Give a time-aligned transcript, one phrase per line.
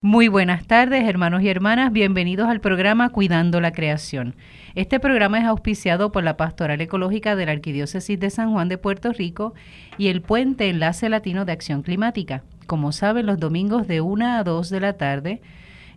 [0.00, 1.90] Muy buenas tardes, hermanos y hermanas.
[1.90, 4.36] Bienvenidos al programa Cuidando la Creación.
[4.76, 8.78] Este programa es auspiciado por la Pastoral Ecológica de la Arquidiócesis de San Juan de
[8.78, 9.54] Puerto Rico
[9.96, 12.44] y el Puente Enlace Latino de Acción Climática.
[12.68, 15.40] Como saben, los domingos de 1 a 2 de la tarde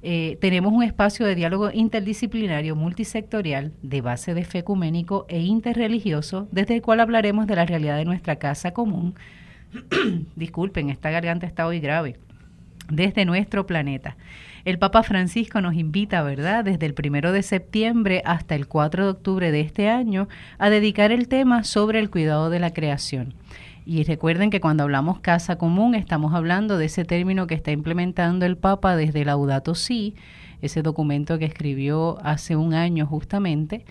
[0.01, 6.47] eh, tenemos un espacio de diálogo interdisciplinario multisectorial de base de fe ecuménico e interreligioso,
[6.51, 9.13] desde el cual hablaremos de la realidad de nuestra casa común.
[10.35, 12.17] Disculpen, esta garganta está hoy grave
[12.91, 14.15] desde nuestro planeta.
[14.63, 19.09] El Papa Francisco nos invita, ¿verdad?, desde el primero de septiembre hasta el 4 de
[19.09, 20.27] octubre de este año
[20.59, 23.33] a dedicar el tema sobre el cuidado de la creación.
[23.85, 28.45] Y recuerden que cuando hablamos casa común estamos hablando de ese término que está implementando
[28.45, 30.13] el Papa desde Laudato Si,
[30.61, 33.83] ese documento que escribió hace un año justamente,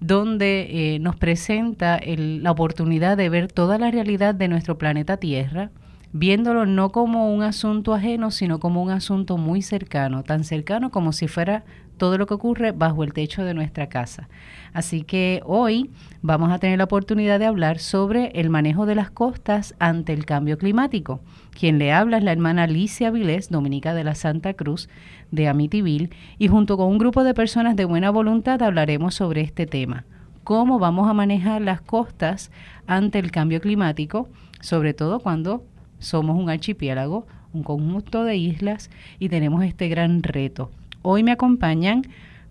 [0.00, 5.70] donde eh, nos presenta la oportunidad de ver toda la realidad de nuestro planeta Tierra,
[6.18, 11.12] viéndolo no como un asunto ajeno, sino como un asunto muy cercano, tan cercano como
[11.12, 11.64] si fuera
[11.98, 14.28] todo lo que ocurre bajo el techo de nuestra casa.
[14.72, 15.90] Así que hoy
[16.22, 20.24] vamos a tener la oportunidad de hablar sobre el manejo de las costas ante el
[20.24, 21.20] cambio climático.
[21.58, 24.88] Quien le habla es la hermana Alicia Vilés, dominica de la Santa Cruz
[25.30, 29.66] de Amityville, y junto con un grupo de personas de buena voluntad hablaremos sobre este
[29.66, 30.04] tema.
[30.44, 32.50] Cómo vamos a manejar las costas
[32.86, 34.28] ante el cambio climático,
[34.60, 35.64] sobre todo cuando
[35.98, 40.70] somos un archipiélago, un conjunto de islas y tenemos este gran reto.
[41.02, 42.02] Hoy me acompañan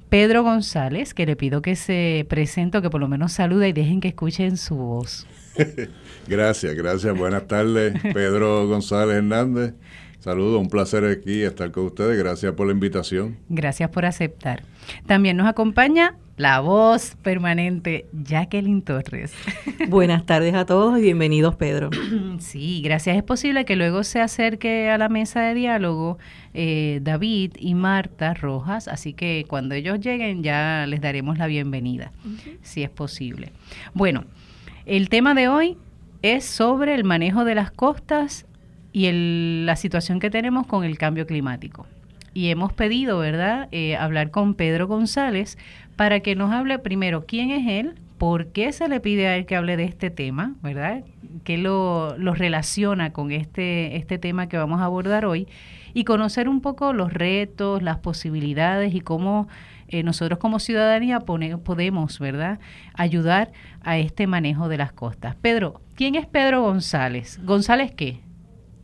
[0.10, 4.02] Pedro González, que le pido que se presente, que por lo menos salude y dejen
[4.02, 5.28] que escuchen su voz.
[6.28, 7.18] gracias, gracias.
[7.18, 9.74] Buenas tardes, Pedro González Hernández.
[10.20, 12.18] Saludos, un placer aquí estar con ustedes.
[12.18, 13.38] Gracias por la invitación.
[13.50, 14.64] Gracias por aceptar.
[15.06, 19.34] También nos acompaña la voz permanente, Jacqueline Torres.
[19.88, 21.90] Buenas tardes a todos y bienvenidos, Pedro.
[22.40, 23.16] Sí, gracias.
[23.16, 26.18] Es posible que luego se acerque a la mesa de diálogo
[26.54, 32.12] eh, David y Marta Rojas, así que cuando ellos lleguen ya les daremos la bienvenida,
[32.62, 33.54] si es posible.
[33.94, 34.26] Bueno,
[34.86, 35.78] el tema de hoy
[36.22, 38.46] es sobre el manejo de las costas
[38.92, 39.10] y
[39.66, 41.86] la situación que tenemos con el cambio climático
[42.36, 45.58] y hemos pedido, ¿verdad?, eh, hablar con Pedro González
[45.96, 49.46] para que nos hable primero quién es él, por qué se le pide a él
[49.46, 51.04] que hable de este tema, ¿verdad?
[51.44, 55.48] ¿Qué lo, relaciona con este, este tema que vamos a abordar hoy?
[55.94, 59.48] Y conocer un poco los retos, las posibilidades y cómo
[59.88, 62.60] eh, nosotros como ciudadanía podemos, ¿verdad?,
[62.96, 63.52] ayudar
[63.82, 65.36] a este manejo de las costas.
[65.36, 67.40] Pedro, ¿quién es Pedro González?
[67.44, 68.20] ¿González qué?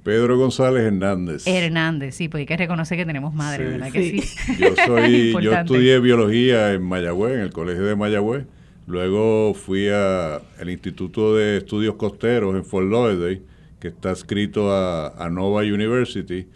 [0.04, 1.46] Pedro González Hernández.
[1.46, 4.58] Hernández, sí, porque hay que reconocer que tenemos madre, ¿verdad que sí?
[4.58, 8.46] Yo, soy, yo estudié biología en Mayagüez, en el colegio de Mayagüez.
[8.88, 13.42] Luego fui al Instituto de Estudios Costeros en Fort Lauderdale,
[13.80, 16.48] que está escrito a, Nova University.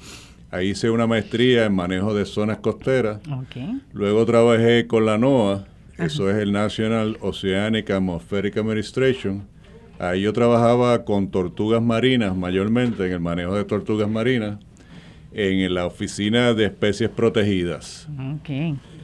[0.50, 3.20] Ahí hice una maestría en manejo de zonas costeras.
[3.94, 5.66] Luego trabajé con la NOAA,
[5.98, 9.48] eso es el National Oceanic Atmospheric Administration
[10.00, 14.60] Ahí yo trabajaba con tortugas marinas, mayormente en el manejo de tortugas marinas,
[15.32, 18.08] en la oficina de especies protegidas.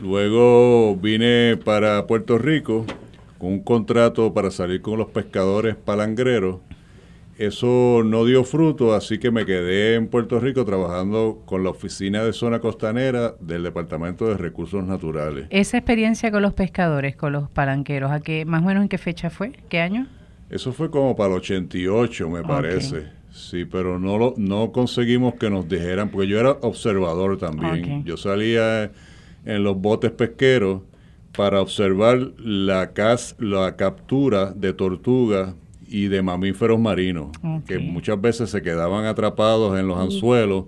[0.01, 2.85] Luego vine para Puerto Rico
[3.37, 6.57] con un contrato para salir con los pescadores palangreros.
[7.37, 12.23] Eso no dio fruto, así que me quedé en Puerto Rico trabajando con la oficina
[12.23, 15.47] de zona costanera del Departamento de Recursos Naturales.
[15.49, 18.99] Esa experiencia con los pescadores, con los palanqueros, ¿a qué, más o menos en qué
[18.99, 19.53] fecha fue?
[19.69, 20.07] ¿Qué año?
[20.51, 23.05] Eso fue como para el 88, me parece.
[23.31, 28.03] Sí, pero no lo, no conseguimos que nos dijeran, porque yo era observador también.
[28.03, 28.91] Yo salía
[29.45, 30.81] en los botes pesqueros
[31.35, 32.91] para observar la,
[33.39, 35.55] la captura de tortugas
[35.87, 37.29] y de mamíferos marinos,
[37.65, 40.65] que muchas veces se quedaban atrapados en los anzuelos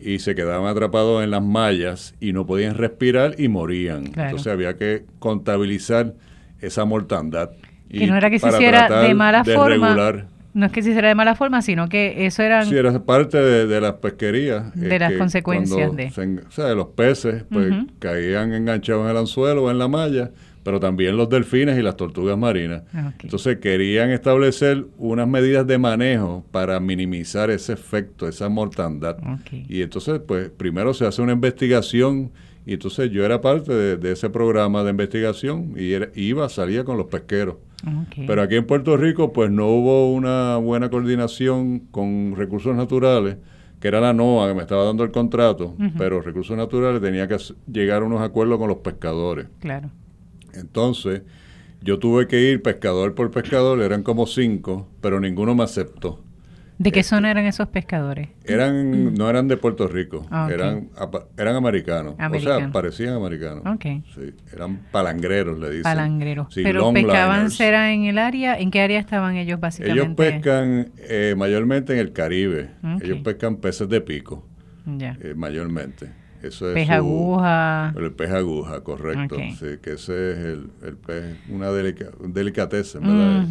[0.00, 4.06] y se quedaban atrapados en las mallas y no podían respirar y morían.
[4.06, 6.14] Entonces había que contabilizar
[6.60, 7.50] esa mortandad.
[7.90, 10.26] Que no era que se hiciera de mala forma.
[10.52, 12.64] No es que se hiciera de mala forma, sino que eso era...
[12.64, 14.74] Sí, era parte de, las pesquerías.
[14.74, 16.06] De las consecuencias de...
[16.46, 20.32] o sea, los peces pues, caían enganchados en el anzuelo o en la malla,
[20.64, 22.82] pero también los delfines y las tortugas marinas.
[23.22, 29.18] Entonces querían establecer unas medidas de manejo para minimizar ese efecto, esa mortandad.
[29.68, 32.32] Y entonces, pues, primero se hace una investigación
[32.66, 37.06] y entonces yo era parte de, ese programa de investigación y iba, salía con los
[37.06, 37.56] pesqueros.
[38.26, 43.38] Pero aquí en Puerto Rico, pues no hubo una buena coordinación con recursos naturales,
[43.80, 47.38] que era la NOAA que me estaba dando el contrato, pero recursos naturales tenía que
[47.72, 49.46] llegar a unos acuerdos con los pescadores.
[49.60, 49.90] Claro.
[50.52, 51.22] Entonces,
[51.82, 56.20] yo tuve que ir pescador por pescador, eran como cinco, pero ninguno me aceptó.
[56.80, 58.30] ¿De qué zona eran esos pescadores?
[58.42, 60.88] Eran, no eran de Puerto Rico, ah, eran,
[61.36, 62.14] eran americanos.
[62.18, 63.64] O sea, parecían americanos.
[64.14, 65.82] Sí, eran palangreros, le dicen.
[65.82, 66.48] Palangreros.
[66.54, 70.00] Pero pescaban será en el área, ¿en qué área estaban ellos básicamente?
[70.00, 72.70] Ellos pescan eh, mayormente en el Caribe.
[73.02, 74.48] Ellos pescan peces de pico,
[74.88, 76.19] eh, mayormente.
[76.42, 77.92] Eso es pez aguja.
[77.96, 79.36] El pez aguja, correcto.
[79.58, 83.46] Sí, que ese es el, el pez, una delica, delicateza, ¿verdad?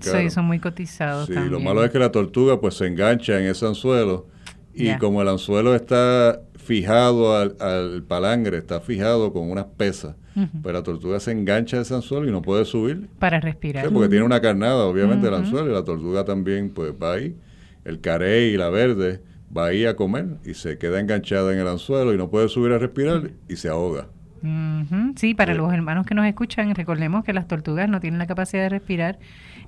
[0.00, 1.26] Sí, son muy cotizados.
[1.26, 4.26] Sí, lo malo es que la tortuga pues se engancha en ese anzuelo
[4.74, 10.16] y como el anzuelo está fijado al, al, palangre, está fijado con unas pesas,
[10.62, 13.08] pues la tortuga se engancha a ese anzuelo y no puede subir.
[13.18, 13.90] Para respirar.
[13.90, 17.36] porque tiene una carnada, obviamente, el anzuelo y la tortuga también pues va ahí.
[17.84, 19.20] El carey y la verde
[19.56, 22.72] va ahí a comer y se queda enganchada en el anzuelo y no puede subir
[22.72, 24.08] a respirar y se ahoga.
[25.14, 28.62] Sí, para los hermanos que nos escuchan, recordemos que las tortugas no tienen la capacidad
[28.62, 29.18] de respirar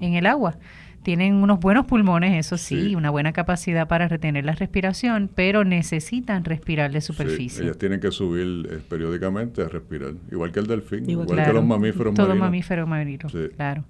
[0.01, 0.57] en el agua.
[1.05, 6.45] Tienen unos buenos pulmones, eso sí, una buena capacidad para retener la respiración, pero necesitan
[6.45, 7.63] respirar de superficie.
[7.63, 11.65] ellas tienen que subir eh, periódicamente a respirar, igual que el delfín, igual, que los
[11.65, 12.27] mamíferos marinos.
[12.27, 13.85] Todos mamíferos marinos, claro.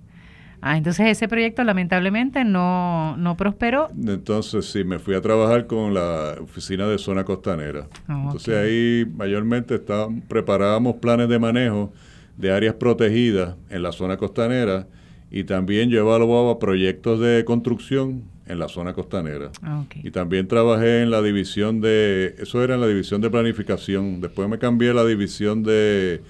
[0.66, 3.90] Ah, entonces ese proyecto lamentablemente no, no prosperó.
[3.94, 7.86] Entonces sí, me fui a trabajar con la oficina de zona costanera.
[8.08, 9.78] Ah, entonces ahí mayormente
[10.26, 11.92] preparábamos planes de manejo
[12.38, 14.86] de áreas protegidas en la zona costanera
[15.30, 19.50] y también yo evaluaba proyectos de construcción en la zona costanera.
[19.62, 24.22] Ah, y también trabajé en la división de, eso era en la división de planificación,
[24.22, 26.22] después me cambié a la división de,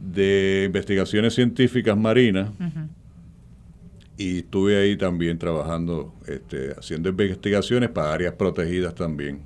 [0.00, 2.50] de investigaciones científicas marinas
[4.22, 9.40] y estuve ahí también trabajando, este, haciendo investigaciones para áreas protegidas también.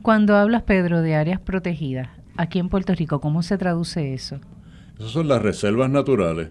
[0.00, 4.40] Cuando hablas, Pedro, de áreas protegidas, aquí en Puerto Rico, ¿cómo se traduce eso?
[4.98, 6.50] Esas son las reservas naturales.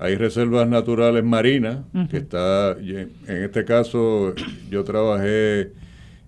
[0.00, 1.80] Hay reservas naturales marinas,
[2.10, 4.34] que está, en este caso
[4.70, 5.72] yo trabajé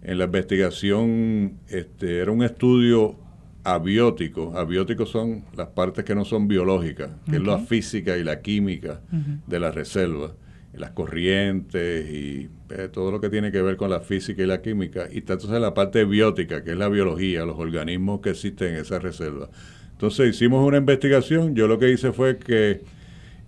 [0.02, 3.16] en la investigación, este, era un estudio
[3.64, 4.54] abióticos.
[4.54, 9.00] Abióticos son las partes que no son biológicas, que es la física y la química
[9.46, 10.32] de la reserva,
[10.74, 14.60] las corrientes y eh, todo lo que tiene que ver con la física y la
[14.60, 15.08] química.
[15.10, 18.98] Y entonces la parte biótica, que es la biología, los organismos que existen en esa
[18.98, 19.48] reserva.
[19.92, 21.54] Entonces hicimos una investigación.
[21.54, 22.82] Yo lo que hice fue que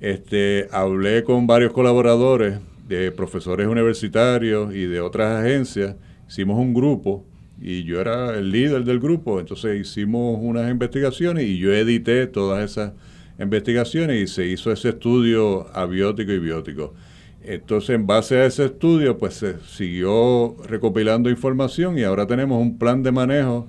[0.00, 2.58] este, hablé con varios colaboradores
[2.88, 5.96] de profesores universitarios y de otras agencias.
[6.28, 7.24] Hicimos un grupo
[7.60, 12.70] y yo era el líder del grupo, entonces hicimos unas investigaciones y yo edité todas
[12.70, 12.92] esas
[13.38, 16.94] investigaciones y se hizo ese estudio abiótico y biótico.
[17.42, 22.76] Entonces, en base a ese estudio, pues se siguió recopilando información y ahora tenemos un
[22.76, 23.68] plan de manejo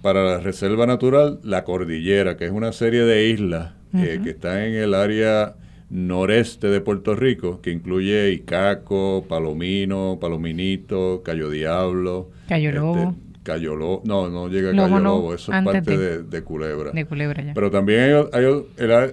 [0.00, 4.58] para la Reserva Natural La Cordillera, que es una serie de islas eh, que están
[4.58, 5.54] en el área
[5.92, 12.30] noreste de Puerto Rico, que incluye Icaco, Palomino, Palominito, Cayo Diablo.
[12.48, 13.14] Cayo este, Lobo.
[13.42, 16.92] Cayo Lobo, no, no llega a Cayo Lobo, eso es parte de, Culebra.
[16.92, 17.52] De Culebra ya.
[17.54, 18.44] Pero también hay,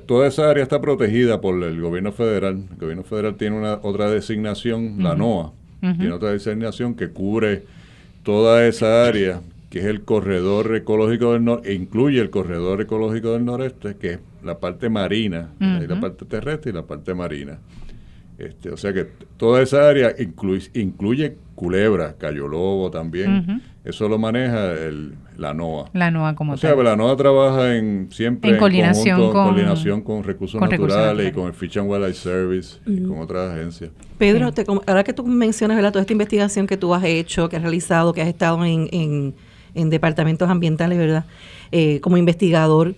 [0.06, 2.64] toda esa área está protegida por el gobierno federal.
[2.72, 7.64] El gobierno federal tiene una otra designación, la NOAA, tiene otra designación que cubre
[8.24, 13.46] toda esa área que es el corredor ecológico del norte, incluye el corredor ecológico del
[13.46, 17.60] noreste, que es la parte marina, la parte terrestre y la parte marina.
[18.40, 19.06] Este, o sea que
[19.36, 23.62] toda esa área incluye, incluye Culebra, Cayo Lobo también.
[23.84, 25.90] Eso lo maneja el, la NOAA.
[25.94, 30.24] La NOAA como O sea, la NOAA trabaja en siempre en, coordinación, con, coordinación con
[30.24, 33.92] recursos naturales y con el Fish and Wildlife Service y con otras agencias.
[34.18, 34.52] Pedro,
[34.88, 38.22] ahora que tú mencionas toda esta investigación que tú has hecho, que has realizado, que
[38.22, 39.34] has estado en en
[39.74, 41.26] departamentos ambientales, ¿verdad?
[41.72, 42.96] Eh, como investigador.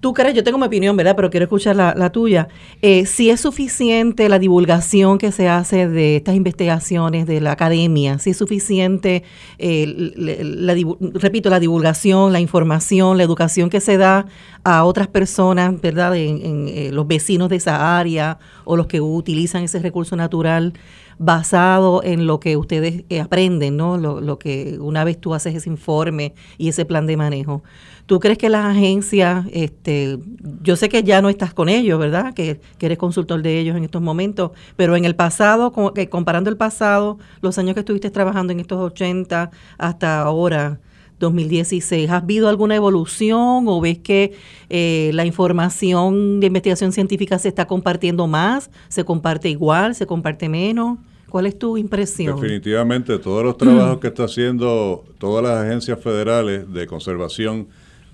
[0.00, 1.16] Tú crees, yo tengo mi opinión, ¿verdad?
[1.16, 2.48] Pero quiero escuchar la, tuya.
[2.82, 8.18] Eh, si es suficiente la divulgación que se hace de estas investigaciones de la academia,
[8.18, 9.24] si es suficiente,
[9.58, 10.74] eh, la,
[11.14, 14.26] repito, la divulgación, la información, la educación que se da
[14.66, 16.16] a otras personas, ¿verdad?
[16.16, 20.72] En, los vecinos de esa área o los que utilizan ese recurso natural
[21.18, 23.96] basado en lo que ustedes eh, aprenden, ¿no?
[23.96, 27.62] Lo, que una vez tú haces ese informe y ese plan de manejo.
[28.06, 30.18] ¿Tú crees que las agencias, este,
[30.62, 32.34] yo sé que ya no estás con ellos, ¿verdad?
[32.34, 35.72] Que, eres consultor de ellos en estos momentos, pero en el pasado,
[36.10, 40.80] comparando el pasado, los años que estuviste trabajando en estos 80 hasta ahora,
[41.18, 42.10] 2016.
[42.10, 44.34] ¿Has visto alguna evolución o ves que
[44.68, 48.70] eh, la información de investigación científica se está compartiendo más?
[48.88, 49.94] ¿Se comparte igual?
[49.94, 50.98] ¿Se comparte menos?
[51.28, 52.40] ¿Cuál es tu impresión?
[52.40, 57.66] Definitivamente, todos los trabajos que está haciendo todas las agencias federales de conservación,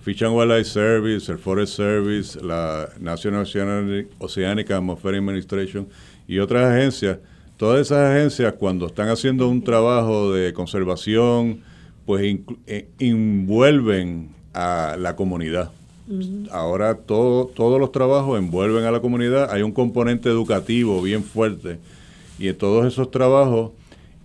[0.03, 3.47] Fish and Wildlife Service, el Forest Service, la National
[4.19, 5.89] Oceanic Atmospheric Administration
[6.27, 7.19] y otras agencias,
[7.57, 11.61] todas esas agencias cuando están haciendo un trabajo de conservación,
[12.07, 15.71] pues eh, envuelven a la comunidad.
[16.51, 21.79] Ahora todo, todos los trabajos envuelven a la comunidad, hay un componente educativo bien fuerte
[22.39, 23.71] y en todos esos trabajos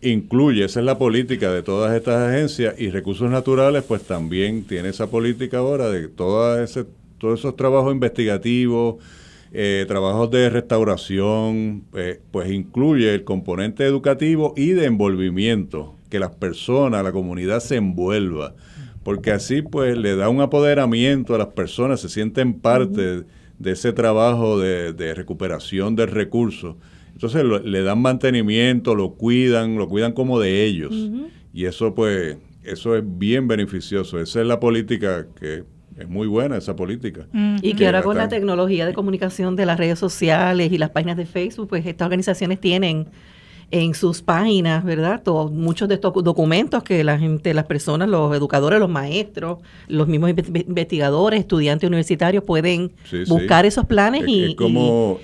[0.02, 4.90] incluye, esa es la política de todas estas agencias y recursos naturales pues también tiene
[4.90, 6.86] esa política ahora de toda ese,
[7.20, 8.96] todos esos trabajos investigativos,
[9.54, 16.32] eh, trabajos de restauración, eh, pues incluye el componente educativo y de envolvimiento, que las
[16.32, 18.56] personas, la comunidad se envuelva,
[19.04, 23.24] porque así pues le da un apoderamiento a las personas, se sienten parte
[23.60, 26.78] de ese trabajo de, de recuperación del recurso.
[27.18, 30.94] Entonces le dan mantenimiento, lo cuidan, lo cuidan como de ellos.
[31.52, 34.20] Y eso pues, eso es bien beneficioso.
[34.20, 35.64] Esa es la política que
[35.98, 37.26] es muy buena esa política.
[37.64, 41.18] Y que ahora con la tecnología de comunicación de las redes sociales y las páginas
[41.18, 43.08] de Facebook, pues estas organizaciones tienen
[43.70, 45.22] en sus páginas, ¿verdad?
[45.24, 49.60] Todos, muchos de estos documentos que la gente, las personas, los educadores, los maestros,
[49.90, 52.94] los mismos investigadores, estudiantes universitarios pueden
[53.28, 55.20] buscar esos planes y, como,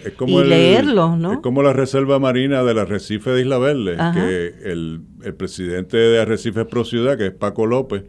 [0.45, 1.33] leerlos, ¿no?
[1.33, 5.01] Es como la Reserva Marina del Arrecife de Isla Verde, que el,
[5.37, 8.03] presidente de Arrecife Pro Ciudad, que es Paco López,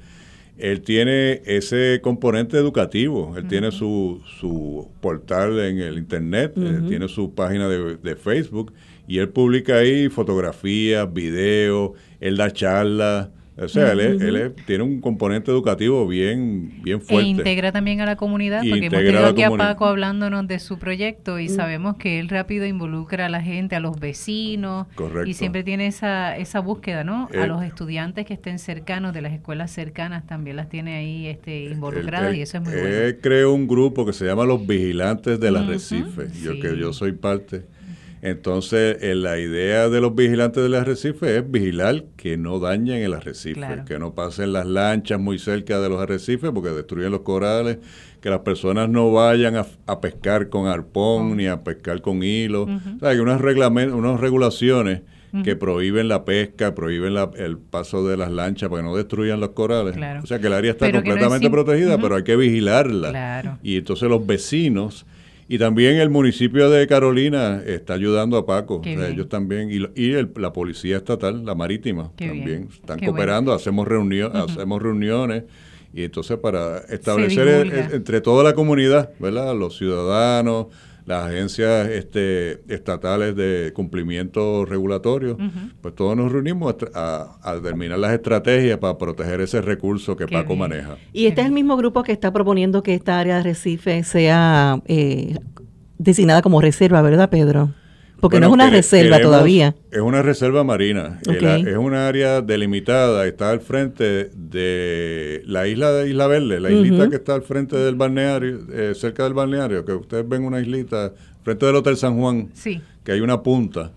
[0.59, 6.55] él tiene ese componente educativo, él tiene su, su portal en el Internet,
[6.89, 8.73] tiene su página de, de Facebook
[9.07, 13.29] y él publica ahí fotografías, videos, él da charlas.
[13.57, 17.25] O sea, él, tiene un componente educativo bien, bien e fuerte.
[17.25, 20.81] E integra también a la comunidad, porque hemos tenido aquí a Paco hablándonos de su
[20.81, 21.51] proyecto y mm.
[21.51, 24.89] sabemos que él rápido involucra a la gente, a los vecinos.
[24.97, 25.31] Correcto.
[25.31, 27.29] Y siempre tiene esa, esa búsqueda, ¿no?
[27.33, 31.67] a los estudiantes que estén cercanos, de las escuelas cercanas, también las tiene ahí este,
[31.67, 32.89] involucradas y eso es muy bueno.
[32.89, 37.13] Él creó un grupo que se llama Los Vigilantes del Arrecife, yo que yo soy
[37.13, 37.67] parte
[38.25, 43.13] entonces, eh, la idea de los vigilantes del arrecife es vigilar que no dañen el
[43.13, 47.81] arrecife, que no pasen las lanchas muy cerca de los arrecifes porque destruyen los corales,
[48.23, 52.63] que las personas no vayan a, pescar con arpón ni a pescar con hilo.
[52.63, 55.03] O sea, hay unas, unas regulaciones
[55.43, 59.51] que prohíben la pesca, prohíben el paso de las lanchas para que no destruyan los
[59.51, 59.99] corales.
[60.23, 63.59] O sea que el área está completamente protegida, pero hay que vigilarla.
[63.63, 65.05] Y entonces los vecinos
[65.49, 68.81] y también el municipio de Carolina está ayudando a Paco.
[68.85, 74.83] ellos también, y, y la policía estatal, la marítima, también están cooperando, hacemos, reunión, hacemos
[74.83, 75.45] reuniones.
[75.93, 79.55] Y entonces para establecer entre toda la comunidad, ¿verdad?
[79.55, 80.67] Los ciudadanos,
[81.07, 85.37] las agencias este, estatales de cumplimiento regulatorio,
[85.81, 90.57] pues todos nos reunimos a, a, determinar las estrategias para proteger ese recurso que Paco
[90.57, 90.97] maneja.
[91.13, 94.81] Y este es el mismo grupo que está proponiendo que esta área de Recife sea
[94.87, 95.39] eh,
[95.99, 97.71] designada como reserva, ¿verdad, Pedro?
[98.25, 99.75] Porque no es una reserva todavía.
[99.91, 101.21] Es una reserva marina.
[101.27, 103.27] es una área delimitada.
[103.27, 107.77] Está al frente de la isla de Isla Verde, la islita que está al frente
[107.77, 111.13] del balneario, eh, cerca del balneario, que ustedes ven una islita,
[111.43, 112.49] frente del Hotel San Juan,
[113.05, 113.93] que hay una punta.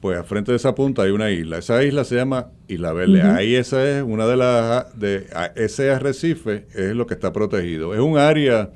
[0.00, 1.58] Pues al frente de esa punta hay una isla.
[1.58, 3.22] Esa isla se llama Isla Verde.
[3.22, 4.96] Ahí esa es una de las...
[4.96, 5.26] De,
[5.56, 7.92] ese arrecife es lo que está protegido.
[7.92, 8.70] Es un área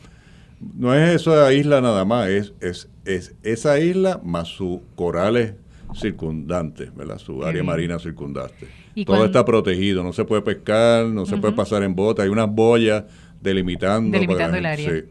[0.60, 5.54] no es esa isla nada más, es, es, es esa isla más sus corales
[5.94, 7.18] circundantes, ¿verdad?
[7.18, 8.68] Su área marina circundante.
[9.06, 12.50] Todo está protegido, no se puede pescar, no se puede pasar en bota, hay unas
[12.50, 13.04] boyas
[13.40, 14.10] delimitando.
[14.10, 15.04] Delimitando el área.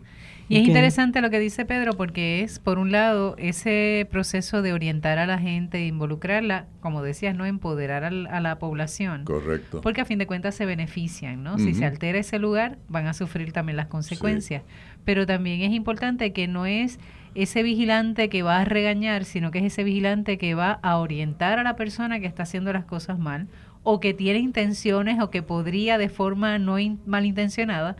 [0.50, 4.72] Y es interesante lo que dice Pedro porque es, por un lado, ese proceso de
[4.72, 9.25] orientar a la gente, e involucrarla, como decías, no empoderar a la, población.
[9.25, 9.82] Correcto.
[9.82, 11.58] Porque a fin de cuentas se benefician, ¿no?
[11.58, 14.63] Si se altera ese lugar, van a sufrir también las consecuencias.
[15.08, 17.00] Pero también es importante que no es
[17.34, 21.60] ese vigilante que va a regañar, sino que es ese vigilante que va a orientar
[21.60, 23.48] a la persona que está haciendo las cosas mal
[23.84, 27.96] o que tiene intenciones o que podría de forma no malintencionada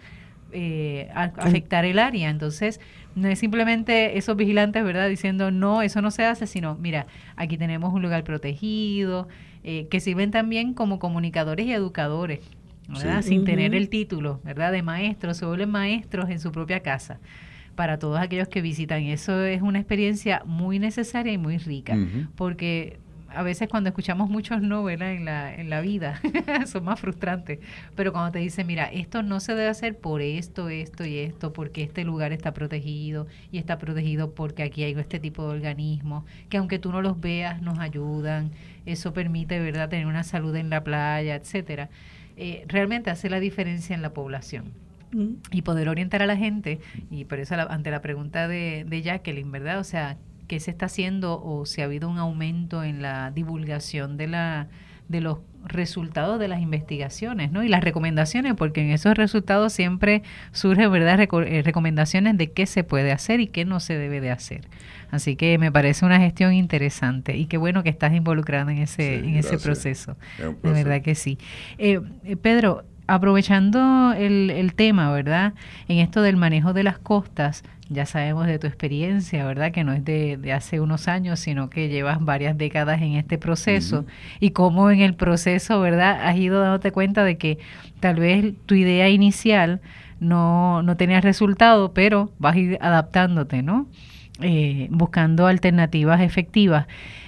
[0.52, 2.30] eh, afectar el área.
[2.30, 2.82] Entonces,
[3.16, 5.08] no es simplemente esos vigilantes, ¿verdad?
[5.08, 9.30] Diciendo, no, eso no se hace, sino, mira, aquí tenemos un lugar protegido,
[9.64, 12.42] eh, que sirven también como comunicadores y educadores,
[12.88, 13.22] ¿verdad?
[13.22, 14.72] Sin tener el título, ¿verdad?
[14.72, 17.20] De maestros, se vuelven maestros en su propia casa
[17.76, 19.04] para todos aquellos que visitan.
[19.04, 21.98] Eso es una experiencia muy necesaria y muy rica,
[22.36, 26.20] porque a veces cuando escuchamos muchos no, En la, en la vida,
[26.66, 27.60] son más frustrantes.
[27.96, 31.54] Pero cuando te dicen, mira, esto no se debe hacer por esto, esto y esto,
[31.54, 36.24] porque este lugar está protegido y está protegido porque aquí hay este tipo de organismos,
[36.50, 38.52] que aunque tú no los veas, nos ayudan.
[38.86, 41.90] Eso permite, ¿verdad?, tener una salud en la playa, etcétera.
[42.38, 44.72] Eh, realmente hace la diferencia en la población.
[45.52, 46.80] Y poder orientar a la gente,
[47.10, 49.80] y por eso ante la pregunta de, de Jacqueline, ¿verdad?
[49.80, 50.18] O sea,
[50.48, 54.68] qué se está haciendo o si ha habido un aumento en la divulgación de la
[55.08, 57.64] de los resultados de las investigaciones ¿no?
[57.64, 61.20] y las recomendaciones, porque en esos resultados siempre surgen ¿verdad?
[61.20, 64.62] Eh, recomendaciones de qué se puede hacer y qué no se debe de hacer.
[65.12, 69.20] Así que me parece una gestión interesante y qué bueno que estás involucrado en ese,
[69.20, 70.18] en ese proceso.
[70.38, 71.38] De verdad que sí.
[71.78, 75.54] Eh, eh, Pedro, aprovechando el, el tema, ¿verdad?
[75.88, 79.72] En esto del manejo de las costas, ya sabemos de tu experiencia, ¿verdad?
[79.72, 84.06] Que no es de, hace unos años, sino que llevas varias décadas en este proceso
[84.40, 86.20] y cómo en el proceso, ¿verdad?
[86.28, 87.60] Has ido dándote cuenta de que
[88.00, 89.82] tal vez tu idea inicial
[90.20, 93.88] no, no tenía resultado, pero vas a ir adaptándote, ¿no?
[94.42, 96.88] Eh, buscando alternativas efectivas.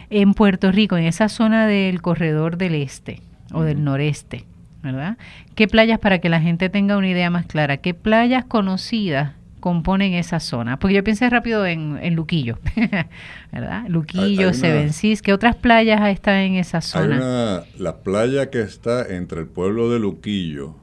[0.09, 3.21] En Puerto Rico, en esa zona del corredor del este
[3.53, 4.45] o del noreste,
[4.83, 5.17] ¿verdad?
[5.55, 10.13] ¿Qué playas, para que la gente tenga una idea más clara, qué playas conocidas componen
[10.13, 10.79] esa zona?
[10.79, 12.59] Porque yo pensé rápido en, Luquillo,
[13.51, 13.85] ¿verdad?
[13.87, 17.63] Luquillo, Seven Seas, ¿qué otras playas están en esa zona?
[17.77, 20.75] la playa que está entre el pueblo de Luquillo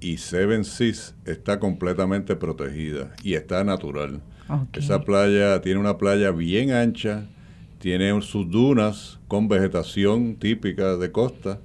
[0.00, 4.20] y Seven Seas está completamente protegida y está natural.
[4.72, 7.26] Esa playa tiene una playa bien ancha,
[7.78, 11.60] tiene sus dunas con vegetación típica de costa.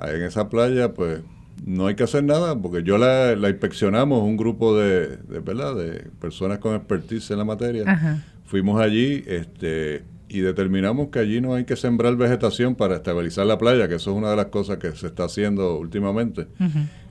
[0.00, 1.22] En esa playa, pues
[1.64, 5.74] no hay que hacer nada porque yo la, inspeccionamos, un grupo de, de, ¿verdad?
[5.74, 8.22] de personas con expertise en la materia.
[8.44, 13.58] Fuimos allí este, y determinamos que allí no hay que sembrar vegetación para estabilizar la
[13.58, 16.46] playa, que eso es una de las cosas que se está haciendo últimamente.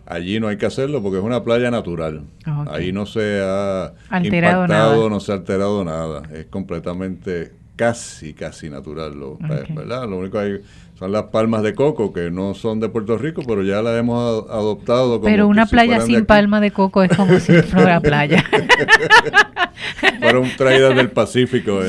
[0.05, 2.23] Allí no hay que hacerlo porque es una playa natural.
[2.71, 6.23] Ahí no se ha alterado impactado, no se ha alterado nada.
[6.33, 9.17] Es completamente casi, casi natural.
[9.17, 10.09] Lo, ¿verdad?
[10.09, 10.61] Lo único que hay
[10.99, 14.49] son las palmas de coco, que no son de Puerto Rico, pero ya las hemos
[14.49, 15.19] adoptado.
[15.19, 18.43] Como pero una playa sin palma de coco es como si fuera playa.
[20.19, 21.79] Fueron traídas del Pacífico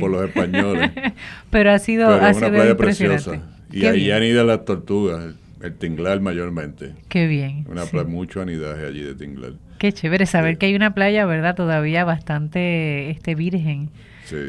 [0.00, 0.90] por los españoles.
[1.50, 3.40] Pero ha sido, pero una playa preciosa.
[3.70, 6.94] Y ahí anidan las tortugas, el, tinglar mayormente.
[7.08, 7.66] Qué bien.
[7.68, 9.54] Una playa, mucho anidaje allí de tinglar.
[9.78, 11.56] Qué chévere saber que hay una playa, ¿verdad?
[11.56, 13.90] Todavía bastante este virgen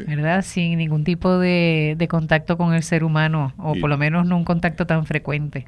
[0.06, 0.42] ¿verdad?
[0.42, 4.44] Sin ningún tipo de, contacto con el ser humano, o por lo menos no un
[4.44, 5.66] contacto tan frecuente.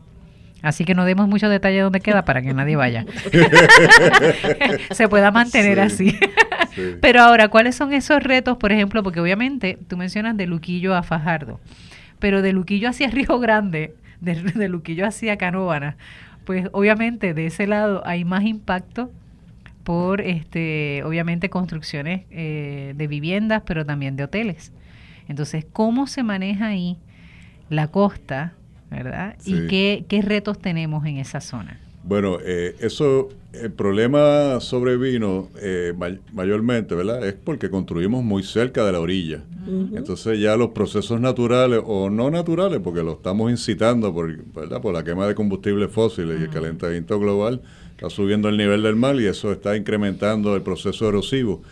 [0.63, 3.05] Así que no demos mucho detalle de dónde queda para que nadie vaya.
[4.91, 6.19] Se pueda mantener así.
[7.01, 9.03] Pero ahora, ¿cuáles son esos retos, por ejemplo?
[9.03, 11.61] Porque obviamente tú mencionas de Luquillo a Fajardo,
[12.19, 15.97] pero de Luquillo hacia Río Grande, de, de Luquillo hacia Canóvana,
[16.45, 19.11] pues obviamente de ese lado hay más impacto
[19.87, 24.73] por, este, obviamente, construcciones eh, de viviendas, pero también de hoteles.
[25.29, 26.97] Entonces, ¿cómo se maneja ahí
[27.71, 28.55] la costa,
[28.91, 29.37] verdad?
[29.45, 31.79] ¿Y qué, qué, retos tenemos en esa zona?
[32.03, 35.95] Bueno, eh, eso, el problema sobrevino eh,
[36.33, 37.25] mayormente, ¿verdad?
[37.25, 39.45] Es porque construimos muy cerca de la orilla.
[39.95, 44.81] Entonces ya los procesos naturales o no naturales, porque lo estamos incitando por, ¿verdad?
[44.81, 47.63] por la quema de combustibles fósiles y el calentamiento global,
[47.97, 51.63] está subiendo el nivel del mar y eso está incrementando el proceso erosivo.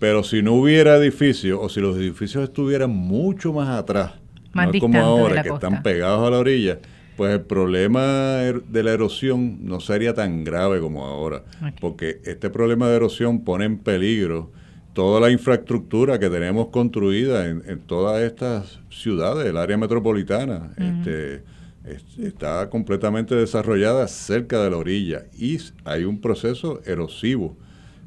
[0.00, 4.14] Pero si no hubiera edificios o si los edificios estuvieran mucho más atrás,
[4.52, 6.80] no como ahora que están pegados a la orilla,
[7.16, 11.44] pues el problema er, de la erosión no sería tan grave como ahora,
[11.80, 14.50] porque este problema de erosión pone en peligro
[14.94, 20.72] toda la infraestructura que tenemos construida en, todas estas ciudades, el área metropolitana.
[20.76, 21.44] este,
[21.84, 27.56] está completamente desarrollada cerca de la orilla y hay un proceso erosivo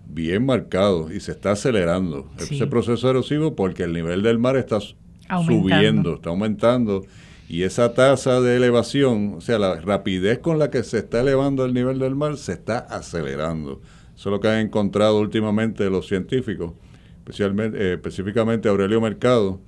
[0.07, 4.79] bien marcado y se está acelerando ese proceso erosivo porque el nivel del mar está
[4.79, 7.05] subiendo, está aumentando
[7.47, 11.65] y esa tasa de elevación, o sea, la rapidez con la que se está elevando
[11.65, 13.81] el nivel del mar se está acelerando.
[14.15, 16.73] Eso es lo que han encontrado últimamente los científicos,
[17.19, 19.59] especialmente, eh, específicamente Aurelio Mercado,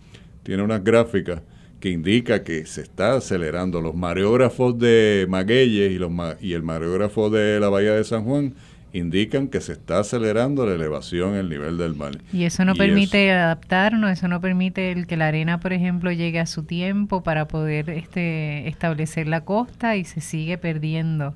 [0.41, 1.41] tiene unas gráficas
[1.80, 3.82] que indica que se está acelerando.
[3.82, 6.12] Los mareógrafos de Magueyes y, los
[6.42, 8.54] y el mareógrafo de la Bahía de San Juan
[8.94, 12.18] indican que se está acelerando la elevación el nivel del mar.
[12.34, 16.40] Y eso no permite adaptarnos, eso no permite el que la arena, por ejemplo, llegue
[16.40, 21.36] a su tiempo para poder este, establecer la costa y se sigue perdiendo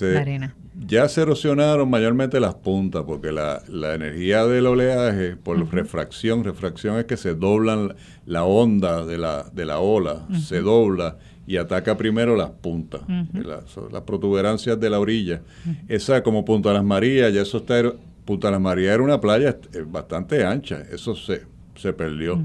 [0.00, 0.54] la arena
[0.86, 3.62] ya se erosionaron mayormente las puntas, porque la,
[3.94, 7.94] energía del oleaje, por refracción, refracción es que se doblan
[8.26, 13.00] la onda de la, de la ola, se dobla y ataca primero las puntas,
[13.32, 15.40] las, protuberancias de la orilla.
[15.88, 20.44] Esa como Punta Las Marías, ya eso está, Punta Las Marías era una playa bastante
[20.44, 21.42] ancha, eso se,
[21.74, 22.40] se perdió.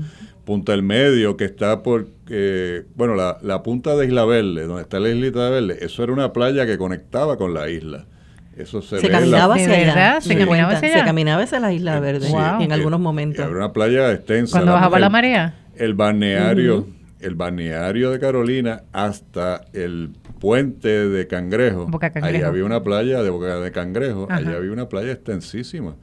[0.45, 4.99] Punta del Medio, que está por, eh, bueno, la, punta de Isla Verde, donde está
[4.99, 8.07] la islita de Verde, eso era una playa que conectaba con la isla
[8.57, 10.21] Eso se, se caminaba hacia allá.
[10.21, 12.27] Se, caminaba hacia se caminaba hacia la isla verde
[12.59, 13.45] en algunos momentos.
[13.45, 14.59] Era una playa extensa.
[14.59, 15.55] Cuando bajaba la marea.
[15.75, 16.87] El balneario,
[17.19, 21.87] el balneario de Carolina hasta el puente de Cangrejo.
[21.87, 22.35] Boca Cangrejo.
[22.35, 24.27] Allí había una playa de Boca de Cangrejo.
[24.29, 25.95] Allí había una playa extensísima.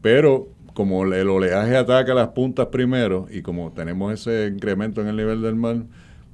[0.00, 5.16] Pero como el oleaje ataca las puntas primero y como tenemos ese incremento en el
[5.16, 5.76] nivel del mar,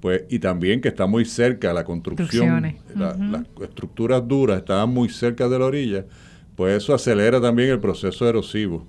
[0.03, 3.17] pues y también que está muy cerca la construcción, las
[3.63, 6.05] estructuras duras estaban muy cerca de la orilla,
[6.57, 8.85] pues eso acelera también el proceso erosivo.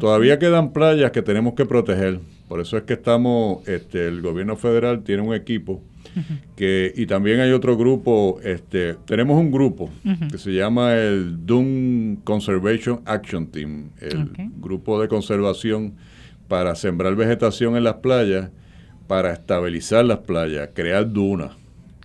[0.00, 4.56] Todavía quedan playas que tenemos que proteger, por eso es que estamos, este, el gobierno
[4.56, 5.82] federal tiene un equipo
[6.56, 9.88] que, y también hay otro grupo, este, tenemos un grupo
[10.32, 15.94] que se llama el Dune Conservation Action Team, el grupo de conservación
[16.48, 18.50] para sembrar vegetación en las playas
[19.10, 21.50] para estabilizar las playas, crear dunas.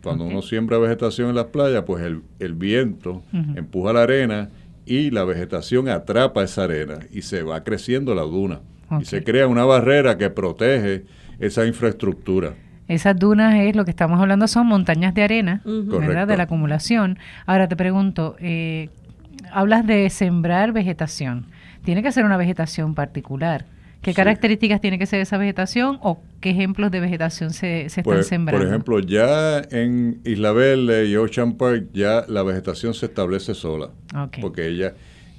[0.02, 4.50] Cuando uno siembra vegetación en las playas, pues el, viento empuja la arena
[4.88, 8.62] y la vegetación atrapa esa arena y se va creciendo la duna.
[9.00, 11.06] Y se crea una barrera que protege
[11.38, 12.56] esa infraestructura.
[12.88, 16.28] Esas dunas es lo que estamos hablando, son montañas de arena, ¿verdad?
[16.28, 17.20] De la acumulación.
[17.46, 18.89] Ahora te pregunto, eh,
[19.52, 21.46] hablas de sembrar vegetación.
[21.84, 23.68] Tiene que ser una vegetación particular.
[24.06, 28.04] ¿Qué características tiene que ser esa vegetación o qué ejemplos de vegetación se, se están
[28.04, 28.64] pues, sembrando?
[28.64, 33.90] Por ejemplo, ya en Isla Verde y Ocean Park ya la vegetación se establece sola.
[34.42, 34.94] Porque ella,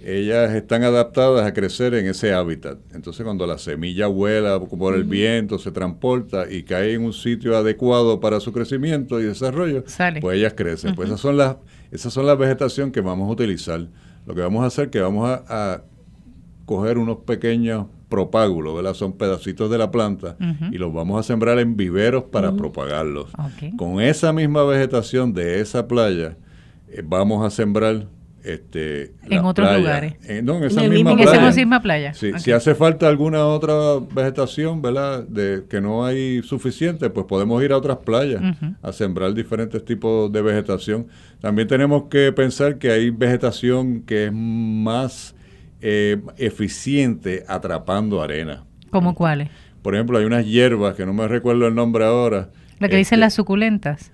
[0.04, 2.78] ellas están adaptadas a crecer en ese hábitat.
[2.92, 7.56] Entonces cuando la semilla vuela por el viento, se transporta y cae en un sitio
[7.56, 9.84] adecuado para su crecimiento y desarrollo,
[10.20, 10.96] pues ellas crecen.
[10.96, 11.54] Pues esas son las
[11.92, 13.86] esas son las vegetación que vamos a utilizar.
[14.26, 15.82] Lo que vamos a hacer es que vamos a, a
[16.64, 18.94] coger unos pequeños propágulos, ¿verdad?
[18.94, 20.36] Son pedacitos de la planta
[20.70, 23.30] y los vamos a sembrar en viveros para propagarlos.
[23.76, 26.36] Con esa misma vegetación de esa playa,
[26.88, 28.06] eh, vamos a sembrar
[28.46, 30.14] este, en otros lugares.
[30.24, 32.14] Eh, no, en esa misma, playa.
[32.14, 33.74] Si hace falta alguna otra
[34.14, 35.24] vegetación, ¿verdad?
[35.24, 38.40] De que no hay suficiente, pues podemos ir a otras playas
[38.82, 41.08] a sembrar diferentes tipos de vegetación.
[41.40, 45.35] También tenemos que pensar que hay vegetación que es más
[45.80, 48.64] eh, eficiente atrapando arena.
[48.90, 49.50] ¿Cómo cuáles?
[49.82, 52.50] Por ejemplo, hay unas hierbas que no me recuerdo el nombre ahora.
[52.78, 54.10] La que dicen este, las suculentas.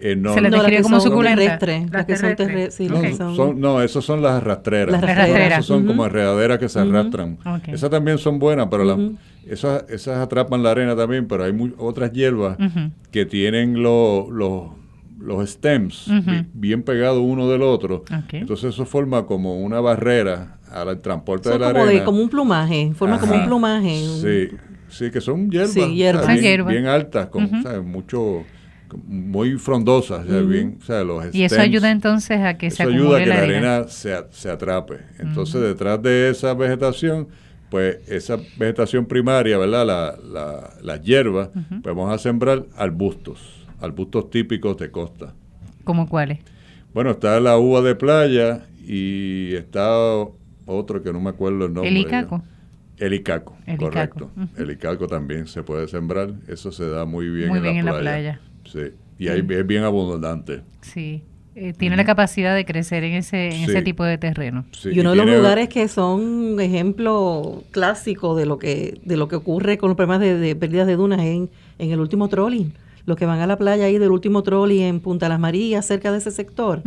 [0.00, 1.60] Eh, no, se les describe como suculentas.
[1.90, 2.74] Las que son terrestres.
[2.74, 4.90] Sí, no, son, no, esas son las rastreras.
[4.90, 5.52] Las rastreras.
[5.52, 7.38] Esas son como enredaderas que se arrastran.
[7.68, 9.12] Esas también son buenas, pero
[9.46, 12.56] esas, esas atrapan la arena también, pero hay otras hierbas
[13.10, 14.28] que tienen los
[15.22, 16.10] los stems
[16.52, 18.04] bien pegados uno del otro.
[18.32, 22.04] Entonces eso forma como una barrera al transporte de la como arena.
[22.04, 24.04] como un plumaje, forma como un plumaje.
[24.20, 24.56] Sí,
[24.88, 27.48] sí, que son hierbas, bien, altas, con
[27.84, 28.44] mucho
[29.06, 33.38] muy frondosas, bien, los y eso ayuda entonces a que se ayuda a que la
[33.38, 34.98] arena, se, se, atrape.
[35.18, 37.28] Entonces, detrás de esa vegetación,
[37.70, 39.86] pues esa vegetación primaria, ¿verdad?
[39.86, 45.34] La, la, las hierbas, pues vamos a sembrar arbustos, arbustos típicos de costa.
[45.84, 46.40] ¿Cómo cuáles?
[46.92, 49.96] Bueno, está la uva de playa y está
[50.72, 51.88] otro que no me acuerdo el nombre.
[51.88, 52.42] El icaco.
[52.98, 54.30] El icaco, correcto.
[54.56, 57.98] El icaco también se puede sembrar, eso se da muy bien, muy en, bien la,
[57.98, 58.40] playa.
[58.64, 60.62] Sí, y ahí es bien abundante.
[60.82, 61.22] Sí.
[61.54, 64.64] Eh, tiene la capacidad de crecer en ese, en ese tipo de terreno.
[64.84, 69.28] y uno de los lugares que son un ejemplo clásico de lo que de lo
[69.28, 72.72] que ocurre con los problemas de, pérdidas de dunas en, en el último trolling.
[73.04, 76.10] Los que van a la playa ahí del último trolley en Punta Las Marías, cerca
[76.12, 76.82] de ese sector.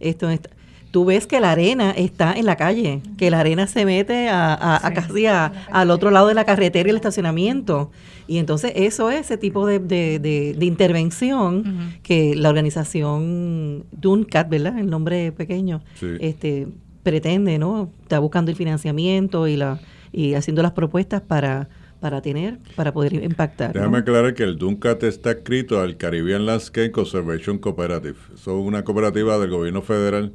[0.00, 0.50] Esto está,
[0.96, 4.80] tú ves que la arena está en la calle, que la arena se mete a,
[4.94, 7.90] casi al otro lado de la carretera y el estacionamiento.
[8.26, 14.78] Y entonces eso es ese tipo de, intervención que la organización DUNCAT, ¿verdad?
[14.78, 15.82] El nombre pequeño,
[16.18, 16.66] este
[17.02, 17.90] pretende, ¿no?
[18.00, 19.78] Está buscando el financiamiento y la
[20.12, 21.68] y haciendo las propuestas para
[22.00, 23.72] para tener, para poder impactar.
[23.72, 28.16] Déjame aclarar que el DUNCAT está escrito al Caribbean Landscape Conservation Cooperative.
[28.34, 30.32] Es una cooperativa del gobierno federal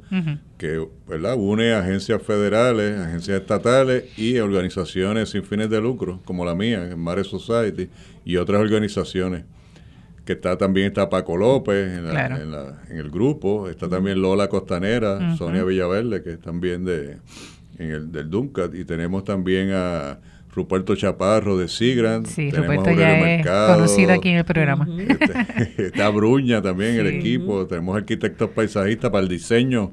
[0.58, 1.36] que ¿verdad?
[1.38, 7.24] une agencias federales, agencias estatales y organizaciones sin fines de lucro, como la mía, Mare
[7.24, 7.88] Society,
[8.24, 9.44] y otras organizaciones.
[10.24, 15.64] Que está también está Paco López en, en, el grupo, está también Lola Costanera, Sonia
[15.64, 17.18] Villaverde, que es también de,
[17.78, 20.20] en el, del DUNCAT, y tenemos también a
[20.54, 22.26] Ruperto Chaparro de Sigrand.
[22.26, 24.86] Sí, Ruperto ya es conocido aquí en el programa.
[24.98, 27.66] Este, está Bruña también, el equipo.
[27.66, 29.90] Tenemos arquitectos paisajistas para el diseño,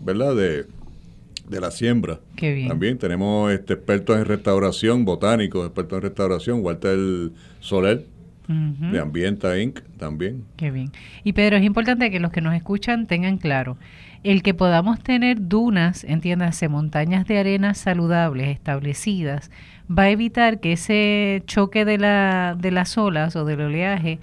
[0.00, 0.34] ¿verdad?
[0.34, 0.66] De,
[1.60, 2.20] la siembra.
[2.36, 2.68] Qué bien.
[2.68, 6.98] También tenemos este, expertos en restauración, botánicos, expertos en restauración, Walter
[7.58, 8.04] Soler,
[8.46, 9.80] de Ambienta Inc.
[9.96, 10.44] también.
[10.56, 10.90] Qué bien.
[11.24, 13.76] Y Pedro, es importante que los que nos escuchan tengan claro
[14.22, 19.50] el que podamos tener dunas, entiéndase, montañas de arena saludables establecidas,
[19.90, 24.20] va a evitar que ese choque de, la, de las olas o del oleaje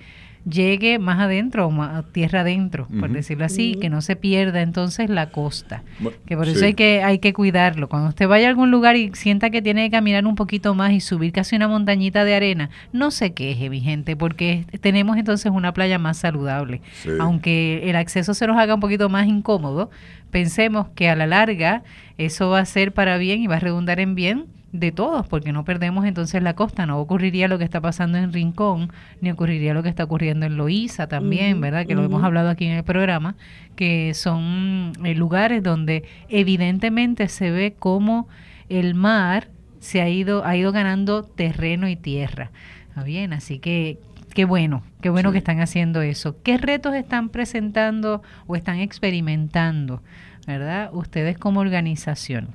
[0.50, 5.30] llegue más adentro, más tierra adentro, por decirlo así, que no se pierda entonces la
[5.30, 5.84] costa.
[6.26, 7.90] Que por eso hay que hay que cuidarlo.
[7.90, 10.94] Cuando usted vaya a algún lugar y sienta que tiene que caminar un poquito más
[10.94, 15.52] y subir casi una montañita de arena, no se queje, mi gente, porque tenemos entonces
[15.52, 16.82] una playa más saludable.
[17.20, 19.90] Aunque el acceso se nos haga un poquito más incómodo,
[20.32, 21.84] pensemos que a la larga
[22.18, 25.54] eso va a ser para bien y va a redundar en bien de todos, porque
[25.54, 29.74] no perdemos entonces la costa, no ocurriría lo que está pasando en Rincón, ni ocurriría
[29.74, 31.86] lo que está ocurriendo en Loíza también, ¿verdad?
[31.86, 33.36] Que lo hemos hablado aquí en el programa,
[33.76, 38.28] que son eh, lugares donde evidentemente se ve cómo
[38.70, 39.48] el mar
[39.80, 42.52] se ha ido, ha ido ganando terreno y tierra.
[42.90, 43.32] ¿Está bien?
[43.32, 44.00] Así que
[44.34, 46.36] qué bueno, qué bueno que están haciendo eso.
[46.44, 50.02] ¿Qué retos están presentando o están experimentando,
[50.46, 50.90] ¿verdad?
[50.94, 52.50] Ustedes como organización.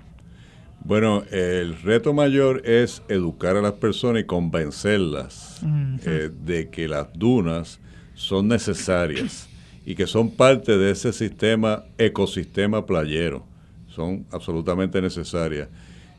[0.84, 5.60] Bueno, el reto mayor es educar a las personas y convencerlas
[6.04, 7.78] eh, de que las dunas
[8.14, 9.48] son necesarias
[9.86, 13.44] y que son parte de ese sistema, ecosistema playero.
[13.86, 15.68] Son absolutamente necesarias.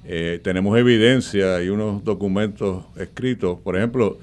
[0.06, 3.60] Eh, tenemos evidencia y unos documentos escritos.
[3.60, 4.18] Por ejemplo,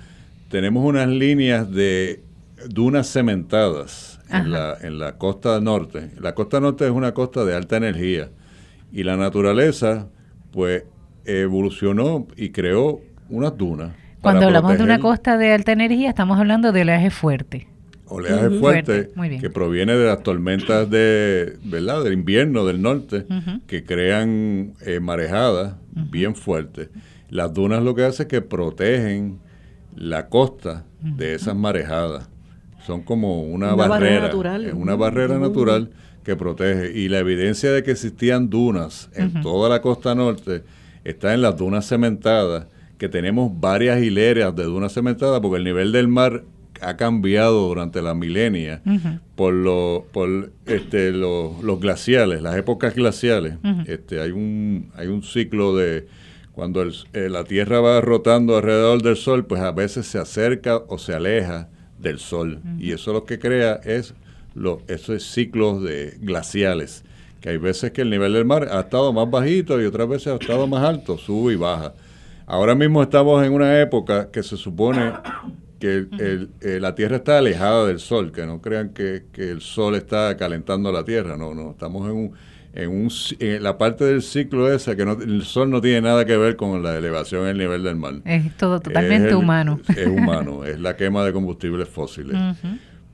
[0.49, 2.23] tenemos unas líneas de
[2.67, 6.13] dunas cementadas en la, en la costa norte.
[6.19, 8.31] La costa norte es una costa de alta energía
[8.91, 10.09] y la naturaleza
[10.51, 10.85] pues
[11.25, 13.93] evolucionó y creó unas dunas.
[14.21, 17.69] Cuando hablamos de una costa de alta energía, estamos hablando de oleaje fuerte.
[18.07, 19.11] Oleaje fuerte,
[19.41, 22.03] que proviene de las tormentas de, ¿verdad?
[22.03, 23.25] del invierno del norte,
[23.67, 26.89] que crean eh, marejadas bien fuertes.
[27.29, 29.39] Las dunas lo que hacen es que protegen
[29.95, 32.29] la costa de esas marejadas.
[32.85, 34.73] Son como una, barrera, natural.
[34.75, 35.91] una barrera natural
[36.31, 36.97] que protege.
[36.97, 40.63] Y la evidencia de que existían dunas en toda la costa norte
[41.03, 42.67] está en las dunas cementadas,
[42.99, 46.45] que tenemos varias hileras de dunas cementadas, porque el nivel del mar
[46.83, 48.81] ha cambiado durante la milenia
[49.35, 53.55] por, lo, por este, los glaciales, las épocas glaciales.
[53.87, 56.07] este, hay, un, hay un ciclo de
[56.53, 60.99] cuando eh, la Tierra va rotando alrededor del Sol, pues a veces se acerca o
[60.99, 62.61] se aleja del Sol.
[62.79, 64.15] Y eso lo que crea es
[64.89, 67.05] esos ciclos de glaciales,
[67.41, 70.29] que hay veces que el nivel del mar ha estado más bajito y otras veces
[70.29, 71.95] ha estado más alto, sube y baja.
[72.47, 75.13] Ahora mismo estamos en una época que se supone
[75.79, 76.07] que
[76.61, 80.93] eh, la Tierra está alejada del Sol, que no crean que, el Sol está calentando
[80.93, 82.33] la Tierra, no, no, estamos en un,
[82.75, 86.25] en, un, en la parte del ciclo esa que no, el sol no tiene nada
[86.25, 88.15] que ver con la elevación del nivel del mar.
[88.25, 89.81] Es todo totalmente humano.
[89.89, 92.37] Es humano, es la quema de combustibles fósiles.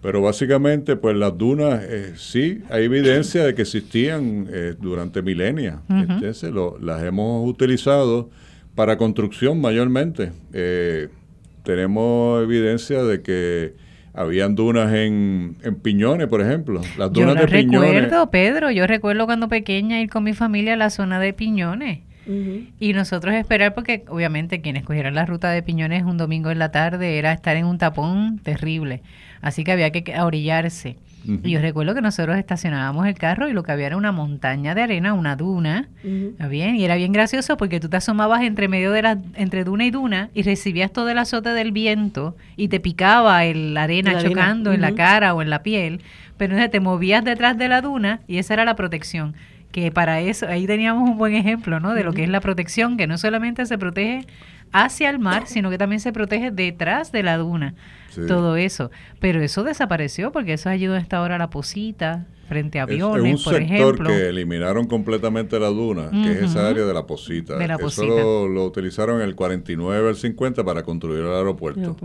[0.02, 5.76] Pero básicamente, pues las dunas, eh, sí, hay evidencia de que existían eh, durante milenios.
[5.88, 8.30] Entonces, las hemos utilizado
[8.74, 10.32] para construcción mayormente.
[10.52, 11.08] Eh,
[11.64, 13.74] tenemos evidencia de que
[14.12, 16.80] habían dunas en, en Piñones, por ejemplo.
[16.96, 18.70] Las dunas yo de recuerdo, Pedro.
[18.70, 22.05] Yo recuerdo cuando pequeña ir con mi familia a la zona de Piñones.
[22.80, 26.70] Y nosotros esperar, porque obviamente quienes cogieron la ruta de Piñones un domingo en la
[26.70, 29.02] tarde era estar en un tapón terrible.
[29.40, 30.96] Así que había que orillarse.
[31.42, 34.76] Y yo recuerdo que nosotros estacionábamos el carro y lo que había era una montaña
[34.76, 36.76] de arena, una duna, bien?
[36.76, 39.90] Y era bien gracioso porque tú te asomabas entre medio de la, entre duna y
[39.90, 44.80] duna y recibías todo el azote del viento y te picaba el, arena chocando en
[44.80, 46.00] la cara o en la piel,
[46.36, 49.34] pero te movías detrás de la duna y esa era la protección
[49.72, 51.94] que para eso, ahí teníamos un buen ejemplo, ¿no?
[51.94, 54.26] De lo que es la protección, que no solamente se protege
[54.72, 57.74] hacia el mar, sino que también se protege detrás de la duna.
[58.26, 58.90] Todo eso.
[59.20, 63.46] Pero eso desapareció porque eso ayudó hasta ahora a la posita, frente a aviones, es,
[63.46, 67.62] un sector que eliminaron completamente la duna, que es esa área de la posita.
[67.62, 71.96] Eso lo, utilizaron en el 49 al 50 para construir el aeropuerto.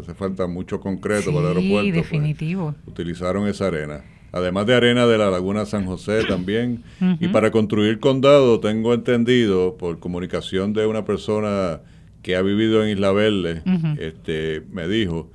[0.00, 1.90] Hace falta mucho concreto para el aeropuerto.
[1.90, 1.94] Pues.
[1.94, 2.74] definitivo.
[2.86, 6.82] utilizaron esa arena además de arena de la Laguna San José también.
[7.20, 11.80] Y para construir condado, tengo entendido por comunicación de una persona
[12.22, 13.62] que ha vivido en Isla Verde,
[13.98, 15.30] este, me dijo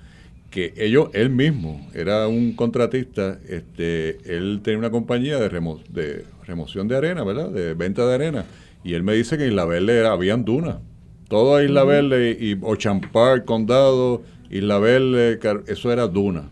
[0.51, 5.49] que ellos, él mismo, era un contratista, este, él tenía una compañía de,
[5.89, 7.49] de remoción de arena, ¿verdad?
[7.49, 8.45] De venta de arena.
[8.83, 10.77] Y él me dice que en Isla Verde era, habían dunas.
[11.27, 16.51] Toda Isla Verde y Ochampar, Condado, Isla Verde, eso era duna.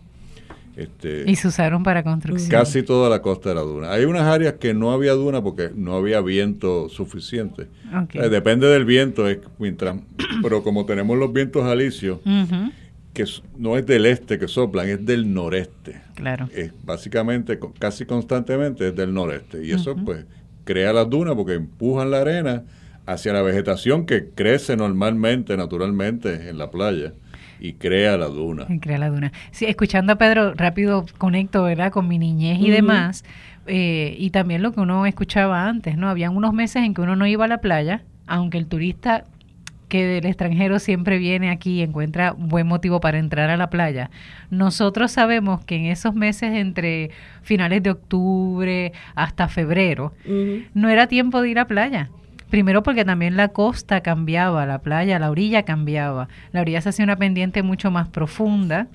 [0.75, 2.49] Este, y se usaron para construcción.
[2.49, 3.91] Casi toda la costa de la duna.
[3.91, 7.67] Hay unas áreas que no había duna porque no había viento suficiente.
[8.13, 9.97] depende del viento, es mientras,
[10.43, 12.71] pero como tenemos los vientos alisios, que
[13.13, 13.25] que
[13.57, 16.01] no es del este que soplan, es del noreste.
[16.15, 16.47] Claro.
[16.53, 19.65] Es básicamente, casi constantemente es del noreste.
[19.65, 20.25] Y eso pues
[20.63, 22.63] crea las dunas porque empujan la arena
[23.05, 27.11] hacia la vegetación que crece normalmente, naturalmente en la playa
[27.61, 28.65] y crea la duna.
[28.67, 29.31] Y crea la duna.
[29.51, 31.91] Sí, escuchando a Pedro, rápido conecto, ¿verdad?
[31.91, 33.23] Con mi niñez y demás.
[33.67, 36.09] Eh, y también lo que uno escuchaba antes, ¿no?
[36.09, 39.25] Habían unos meses en que uno no iba a la playa, aunque el turista
[39.89, 44.09] que del extranjero siempre viene aquí y encuentra buen motivo para entrar a la playa.
[44.49, 47.11] Nosotros sabemos que en esos meses entre
[47.43, 50.13] finales de octubre hasta febrero
[50.73, 52.09] no era tiempo de ir a playa.
[52.51, 56.27] Primero porque también la costa cambiaba, la playa, la orilla cambiaba.
[56.51, 58.87] La orilla se hacía una pendiente mucho más profunda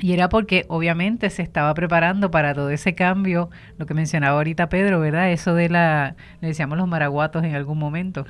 [0.00, 4.68] y era porque obviamente se estaba preparando para todo ese cambio, lo que mencionaba ahorita
[4.68, 5.30] Pedro, ¿verdad?
[5.30, 8.26] Eso de la, le decíamos los maraguatos en algún momento,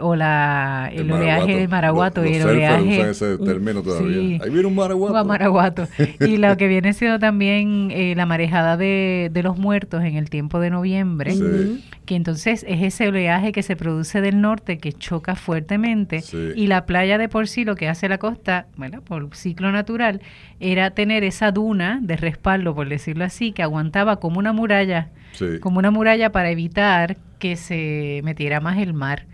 [0.00, 2.24] o la, el, oleaje del maraguato.
[2.24, 4.40] y el oleaje, usan ese término todavía.
[4.42, 5.20] Ahí viene un maraguato.
[5.20, 5.88] Un maraguato.
[6.20, 10.30] y lo que viene siendo también eh, la marejada de, de, los muertos en el
[10.30, 11.34] tiempo de noviembre,
[12.04, 16.22] que entonces es ese oleaje que se produce del norte que choca fuertemente
[16.54, 20.20] y la playa de por sí lo que hace la costa, bueno, por ciclo natural,
[20.60, 25.08] era tener esa duna de respaldo, por decirlo así, que aguantaba como una muralla,
[25.60, 29.26] como una muralla para evitar que se metiera más el mar.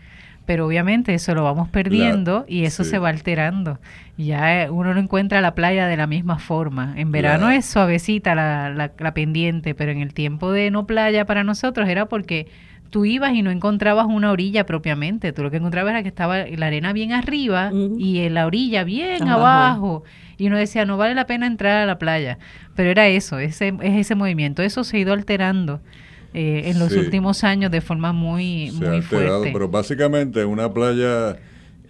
[0.46, 3.78] Pero obviamente eso lo vamos perdiendo y eso se va alterando.
[4.18, 6.92] Ya uno no encuentra la playa de la misma forma.
[6.96, 11.44] En verano es suavecita la, la pendiente, pero en el tiempo de no playa para
[11.44, 12.48] nosotros era porque
[12.90, 15.33] tú ibas y no encontrabas una orilla propiamente.
[15.33, 19.29] Tú lo que encontrabas era que estaba la arena bien arriba y la orilla bien
[19.29, 20.05] abajo.
[20.37, 22.38] Y uno decía, no vale la pena entrar a la playa.
[22.75, 24.62] Pero era eso, ese, es ese movimiento.
[24.62, 25.81] Eso se ha ido alterando.
[26.37, 29.51] Eh, en los últimos años de forma muy, se muy fuerte.
[29.53, 31.37] Pero básicamente una playa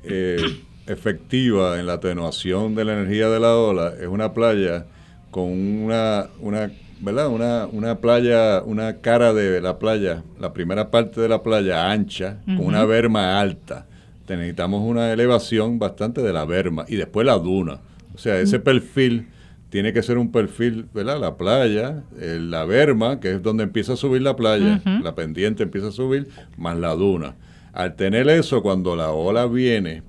[0.02, 0.36] eh,
[0.86, 4.84] efectiva en la atenuación de la energía de la ola es una playa
[5.30, 6.70] con una, una
[7.04, 7.28] ¿verdad?
[7.28, 12.38] Una, una playa, una cara de la playa, la primera parte de la playa ancha,
[12.46, 13.86] con una berma alta.
[14.28, 17.80] necesitamos una elevación bastante de la berma y después la duna.
[18.14, 19.28] O sea, ese perfil
[19.70, 21.20] tiene que ser un perfil, ¿verdad?
[21.20, 25.88] La playa, la berma, que es donde empieza a subir la playa, la pendiente empieza
[25.88, 27.34] a subir, más la duna.
[27.72, 30.02] Al tener eso, cuando la ola viene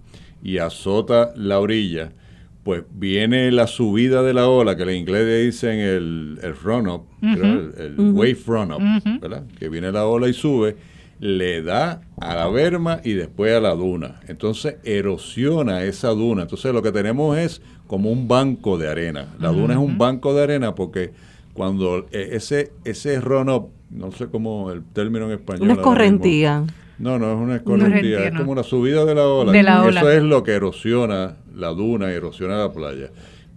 [0.43, 2.11] y azota la orilla,
[2.65, 7.03] pues viene la subida de la ola, que en inglés le dicen el, el run-up,
[7.21, 8.81] el, wave run-up,
[9.21, 9.43] ¿verdad?
[9.59, 10.75] Que viene la ola y sube,
[11.19, 14.19] le da a la berma y después a la duna.
[14.27, 16.41] Entonces erosiona esa duna.
[16.41, 19.27] Entonces lo que tenemos es como un banco de arena.
[19.39, 21.11] La duna es un banco de arena porque
[21.53, 25.61] cuando e, ese, ese run-up, no sé cómo el término en español.
[25.65, 26.65] Una escorrentía.
[26.97, 29.89] No, no es una escorrentía, es como una subida de la ola.
[29.89, 33.09] Eso es lo que erosiona la duna, erosiona la playa.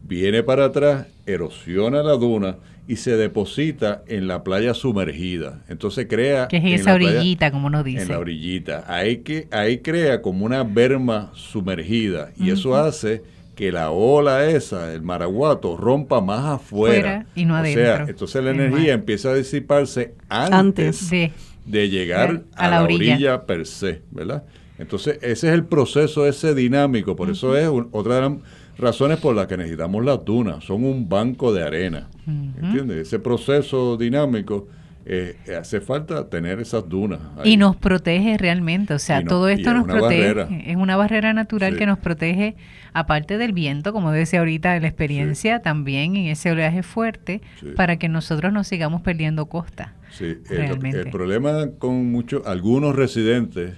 [0.02, 2.56] Viene para atrás, erosiona la duna
[2.88, 5.62] y se deposita en la playa sumergida.
[5.68, 6.48] Entonces crea...
[6.48, 8.02] Que es en esa orillita, como nos dice.
[8.02, 8.84] En la orillita.
[8.88, 13.22] Ahí, que, ahí crea como una berma sumergida y eso hace
[13.54, 17.26] que la ola esa, el maraguato, rompa más afuera.
[17.34, 17.82] y no adentro.
[17.82, 21.32] O sea, entonces la energía empieza a disiparse antes, de,
[21.70, 23.46] llegar a, la, orilla.
[23.46, 24.44] per se, ¿verdad?
[24.78, 28.32] Entonces, ese es el proceso ese dinámico, por eso es otra de las
[28.78, 33.08] razones por las que necesitamos las dunas, son un banco de arena, ¿entiendes?
[33.08, 34.68] Ese proceso dinámico
[35.10, 37.18] eh, hace falta tener esas dunas.
[37.42, 41.86] Y nos protege realmente, o sea, todo esto nos protege, es una barrera natural que
[41.86, 42.56] nos protege,
[42.92, 47.40] aparte del viento, como decía ahorita, la experiencia, también en ese oleaje fuerte,
[47.74, 49.94] para que nosotros no sigamos perdiendo costa.
[50.10, 53.74] Sí, el, problema con muchos, algunos residentes,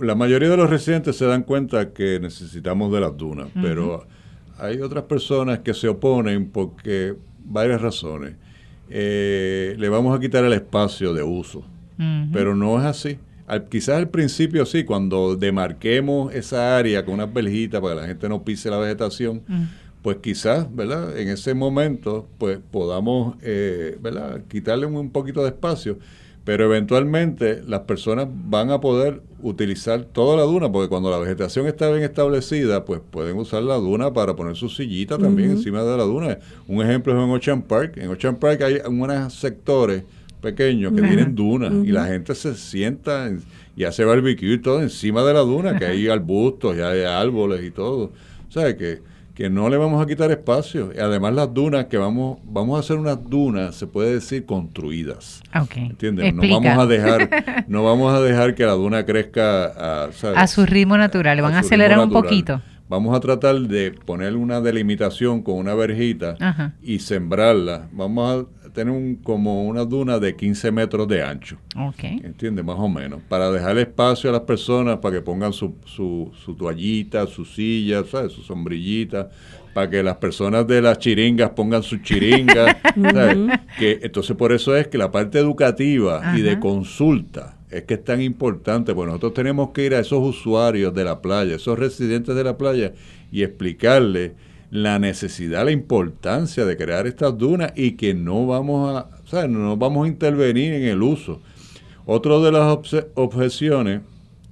[0.00, 4.06] la mayoría de los residentes se dan cuenta que necesitamos de las dunas, pero
[4.58, 8.34] hay otras personas que se oponen porque varias razones.
[8.88, 11.64] Eh, le vamos a quitar el espacio de uso,
[12.32, 13.18] pero no es así.
[13.68, 18.28] quizás al principio sí, cuando demarquemos esa área con unas verjitas para que la gente
[18.28, 19.42] no pise la vegetación,
[20.06, 21.18] pues quizás, ¿verdad?
[21.18, 24.40] En ese momento, pues podamos, eh, ¿verdad?
[24.46, 25.98] Quitarle un poquito de espacio
[26.44, 31.66] pero eventualmente las personas van a poder utilizar toda la duna, porque cuando la vegetación
[31.66, 35.96] está bien establecida, pues pueden usar la duna para poner su sillita también encima de
[35.96, 36.38] la duna.
[36.68, 37.96] Un ejemplo es en Ocean Park.
[37.96, 40.04] En Ocean Park hay unos sectores
[40.40, 43.28] pequeños que tienen dunas y la gente se sienta
[43.74, 47.64] y hace barbecue y todo encima de la duna, que hay arbustos y hay árboles
[47.64, 48.12] y todo.
[48.48, 50.92] O sea que que no le vamos a quitar espacio.
[50.96, 55.42] Y además las dunas que vamos vamos a hacer unas dunas, se puede decir construidas.
[55.54, 55.86] Okay.
[55.86, 56.34] ¿Entiendes?
[56.34, 60.64] No vamos a dejar no vamos a dejar que la duna crezca a, a su
[60.64, 62.62] ritmo natural, le van a, acelerar un poquito.
[62.88, 66.36] vamos a tratar de poner una delimitación con una verjita
[66.82, 67.88] y sembrarla.
[67.92, 71.56] Vamos a tener un, como una duna de 15 metros de ancho.
[71.74, 72.20] Okay.
[72.22, 72.62] ¿Entiendes?
[72.62, 73.20] Más o menos.
[73.26, 78.04] Para dejar espacio a las personas para que pongan su, su, su toallita, su silla,
[78.04, 78.32] ¿sabes?
[78.32, 79.30] su sombrillita,
[79.72, 82.76] para que las personas de las chiringas pongan sus chiringas.
[83.78, 88.04] que, entonces, por eso es que la parte educativa y de consulta es que es
[88.04, 92.34] tan importante, porque nosotros tenemos que ir a esos usuarios de la playa, esos residentes
[92.36, 92.92] de la playa,
[93.32, 94.32] y explicarles
[94.70, 99.46] la necesidad, la importancia de crear estas dunas y que no vamos a, o sea,
[99.46, 101.40] no vamos a intervenir en el uso.
[102.04, 102.78] Otra de las
[103.14, 104.02] objeciones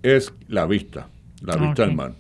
[0.02, 1.08] es la vista,
[1.40, 2.14] la vista al mar.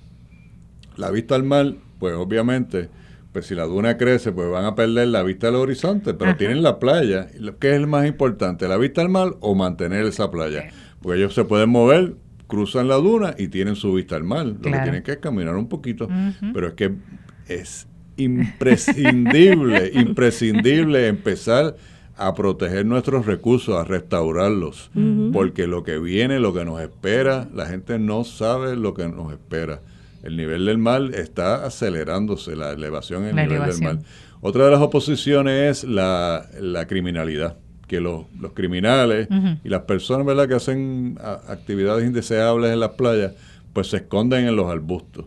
[0.96, 2.88] La vista al mar, pues obviamente,
[3.32, 6.62] pues si la duna crece, pues van a perder la vista al horizonte, pero tienen
[6.62, 7.26] la playa.
[7.58, 10.68] ¿Qué es el más importante, la vista al mar o mantener esa playa?
[11.02, 12.14] Porque ellos se pueden mover,
[12.46, 14.46] cruzan la duna y tienen su vista al mar.
[14.46, 16.08] Lo que tienen que es caminar un poquito.
[16.52, 16.94] Pero es que
[17.48, 17.86] es
[18.16, 21.76] imprescindible, imprescindible empezar
[22.16, 24.90] a proteger nuestros recursos, a restaurarlos,
[25.32, 29.32] porque lo que viene, lo que nos espera, la gente no sabe lo que nos
[29.32, 29.80] espera.
[30.22, 33.98] El nivel del mar está acelerándose, la elevación en el nivel del mar.
[34.40, 39.28] Otra de las oposiciones es la, la criminalidad que los, los criminales
[39.62, 40.48] y las personas ¿verdad?
[40.48, 41.18] que hacen
[41.48, 43.32] actividades indeseables en las playas,
[43.72, 45.26] pues se esconden en los arbustos.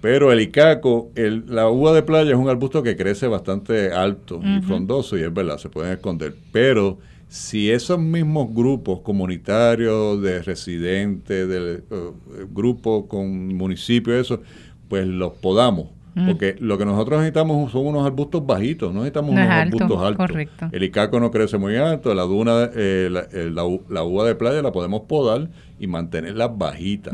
[0.00, 4.40] Pero el icaco, el, la uva de playa es un arbusto que crece bastante alto
[4.44, 6.34] y frondoso y es verdad, se pueden esconder.
[6.52, 6.98] Pero
[7.28, 12.14] si esos mismos grupos comunitarios de residentes, de uh,
[12.54, 14.42] grupos con municipios, eso,
[14.88, 16.26] pues los podamos Mm.
[16.28, 20.30] Porque lo que nosotros necesitamos son unos arbustos bajitos, no necesitamos unos arbustos altos.
[20.70, 25.02] El icaco no crece muy alto, la duna, eh, la, uva de playa la podemos
[25.02, 25.48] podar
[25.80, 27.10] y mantenerla bajita.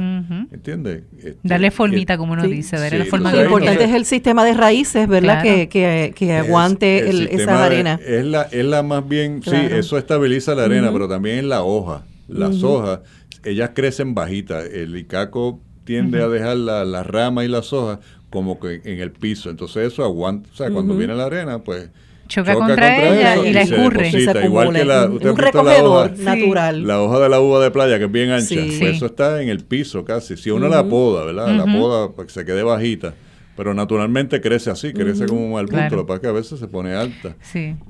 [0.53, 1.05] ¿Entiendes?
[1.17, 4.53] Este, darle formita, como uno dice, darle la forma Lo importante es el sistema de
[4.53, 5.43] raíces, ¿verdad?
[5.43, 7.99] Que, que, que, aguante esa arena.
[8.07, 11.63] es, la, es la más bien, sí, eso estabiliza la arena, pero también es la
[11.63, 12.05] hoja.
[12.29, 13.01] Las hojas,
[13.45, 14.67] ellas crecen bajitas.
[14.67, 17.99] El icaco tiende a dejar la, la rama y las hojas
[18.31, 19.51] como que en el piso.
[19.51, 21.91] Entonces eso aguanta, o sea, cuando viene la arena, pues
[22.29, 24.11] choca, contra, ella y la escurre.
[24.45, 26.87] igual que la, un recogedor natural.
[26.87, 29.49] La hoja de la uva de playa, que es bien ancha, pues eso está en
[29.49, 30.37] el piso casi.
[30.37, 31.55] Si uno la poda, ¿verdad?
[31.55, 33.15] La poda para que se quede bajita.
[33.57, 36.59] Pero naturalmente crece así, crece como un arbusto, lo que pasa es que a veces
[36.61, 37.37] se pone alta.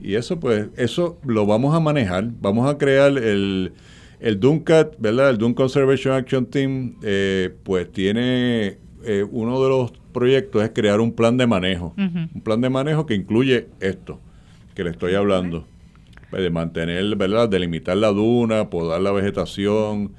[0.03, 2.28] Y eso, pues, eso lo vamos a manejar.
[2.41, 3.72] Vamos a crear el,
[4.18, 5.30] el DUNCAT, ¿verdad?
[5.30, 11.01] El Dune Conservation Action Team, eh, pues tiene eh, uno de los proyectos es crear
[11.01, 11.95] un plan de manejo.
[11.97, 14.21] Un plan de manejo que incluye esto
[14.75, 15.67] que le estoy hablando.
[16.33, 17.49] De mantener, ¿verdad?
[17.49, 20.13] Delimitar la duna, podar la vegetación,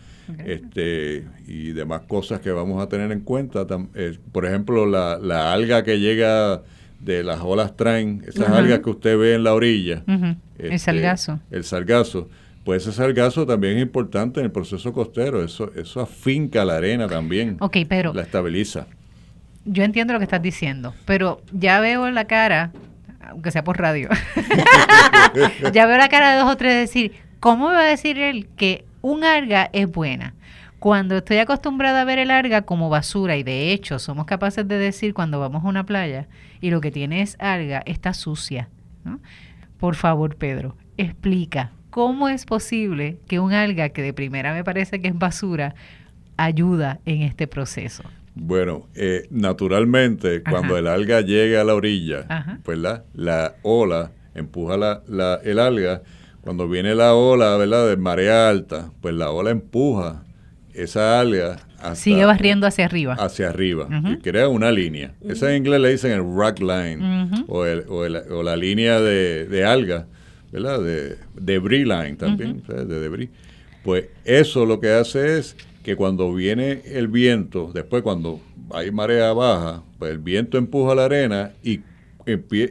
[0.45, 3.65] este y demás cosas que vamos a tener en cuenta.
[4.31, 6.63] Por ejemplo, la, alga que llega
[6.99, 10.03] de las olas traen, esas algas que usted ve en la orilla.
[10.07, 11.39] el este, sargazo.
[11.49, 12.29] El sargazo.
[12.65, 15.43] Pues ese sargazo también es importante en el proceso costero.
[15.43, 17.57] Eso, eso afinca la arena también.
[17.59, 18.13] Ok, pero...
[18.13, 18.85] La estabiliza
[19.65, 22.71] yo entiendo lo que estás diciendo, pero ya veo en la cara,
[23.21, 24.09] aunque sea por radio,
[25.73, 28.49] ya veo la cara de dos o tres decir, ¿cómo me va a decir él
[28.55, 30.33] que un alga es buena?
[30.79, 34.77] Cuando estoy acostumbrada a ver el alga como basura, y de hecho somos capaces de
[34.77, 36.27] decir cuando vamos a una playa
[36.59, 38.67] y lo que tiene es alga, está sucia.
[39.79, 45.01] Por favor, Pedro, explica cómo es posible que un alga que de primera me parece
[45.01, 45.75] que es basura
[46.37, 48.03] ayuda en este proceso.
[48.33, 54.77] Bueno, eh, naturalmente, cuando el alga llega a la orilla, pues la, la ola empuja
[54.77, 56.01] la, la, el alga.
[56.41, 57.87] Cuando viene la ola, ¿verdad?
[57.87, 60.23] De marea alta, pues la ola empuja
[60.73, 61.57] esa alga.
[61.93, 63.15] Sigue barriendo hacia arriba.
[63.15, 63.87] Hacia arriba.
[64.05, 65.13] Y crea una línea.
[65.27, 68.99] Esa en inglés le dicen el rock line o, el, o, el, o, la línea
[69.01, 70.07] de, de alga,
[70.51, 70.81] ¿verdad?
[70.81, 73.29] De debris line también, de debris.
[73.83, 78.39] Pues eso lo que hace es que cuando viene el viento, después cuando
[78.71, 81.81] hay marea baja, pues el viento empuja la arena y,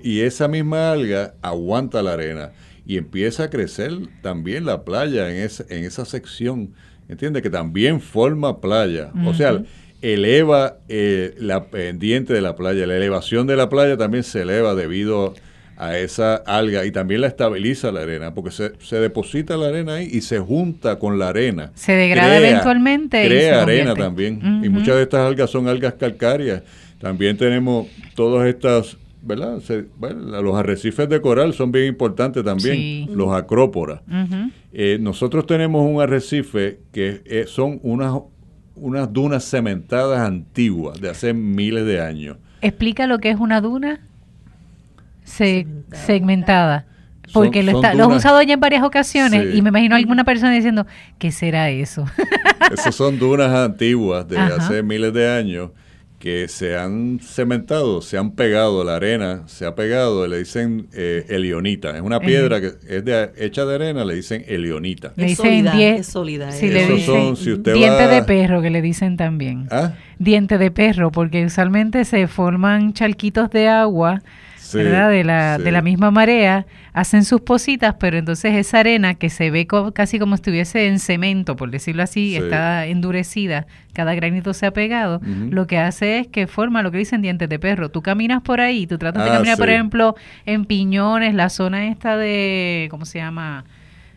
[0.02, 2.52] y esa misma alga aguanta la arena
[2.86, 3.92] y empieza a crecer
[4.22, 6.72] también la playa en, en esa sección,
[7.08, 7.42] ¿entiendes?
[7.42, 9.12] Que también forma playa.
[9.26, 9.62] O sea,
[10.02, 14.74] eleva eh, la pendiente de la playa, la elevación de la playa también se eleva
[14.74, 15.34] debido a
[15.96, 20.08] esa alga y también la estabiliza la arena, porque se, se deposita la arena ahí
[20.12, 21.72] y se junta con la arena.
[21.74, 23.24] Se degrada eventualmente.
[23.26, 24.62] Crea arena también.
[24.62, 26.62] Y muchas de estas algas son algas calcáreas.
[26.98, 29.58] También tenemos todas estas, ¿verdad?
[30.42, 34.02] los arrecifes de coral son bien importantes también, los acróporas.
[34.72, 38.12] Eh, nosotros tenemos un arrecife que son unas
[38.80, 42.38] unas dunas cementadas antiguas de hace miles de años.
[42.62, 44.00] Explica lo que es una duna
[45.30, 46.86] segmentada.
[47.32, 50.86] Porque lo, está, he usado ya en varias ocasiones y me imagino alguna persona diciendo,
[51.18, 52.04] ¿qué será eso?
[52.72, 55.70] Esas son dunas antiguas de hace miles de años
[56.20, 61.24] que se han cementado, se han pegado, la arena se ha pegado, le dicen eh,
[61.30, 61.96] elionita.
[61.96, 65.14] Es una piedra que es de, hecha de arena, le dicen elionita.
[65.16, 66.52] Le dicen es sólida.
[66.52, 69.66] Si le dicen diente de perro, que le dicen también.
[69.70, 69.94] ¿Ah?
[70.18, 74.20] Diente de perro, porque usualmente se forman charquitos de agua
[74.74, 75.10] ¿verdad?
[75.10, 79.50] De la, de la misma marea, hacen sus positas, pero entonces esa arena que se
[79.50, 84.72] ve casi como estuviese en cemento, por decirlo así, está endurecida, cada granito se ha
[84.72, 87.90] pegado, lo que hace es que forma lo que dicen dientes de perro.
[87.90, 90.14] Tú caminas por ahí, tú tratas de ah, caminar, por ejemplo,
[90.46, 93.64] en Piñones, la zona esta de, ¿cómo se llama?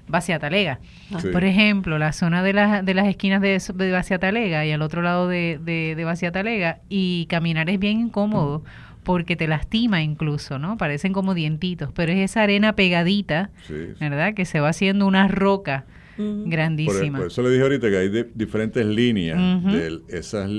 [0.08, 0.80] Baciatalega.
[1.14, 1.20] Ah.
[1.32, 5.28] Por ejemplo, la zona de, de las esquinas de, de Baciatalega y al otro lado
[5.28, 8.64] de, de, de Baciatalega, y caminar es bien incómodo
[9.04, 10.78] porque te lastima incluso, ¿no?
[10.78, 13.52] Parecen como dientitos, pero es esa arena pegadita,
[14.00, 14.34] ¿verdad?
[14.34, 15.86] Que se va haciendo una roca
[16.18, 17.20] grandísima.
[17.20, 20.50] Por, eso le dije ahorita que hay diferentes líneas de esas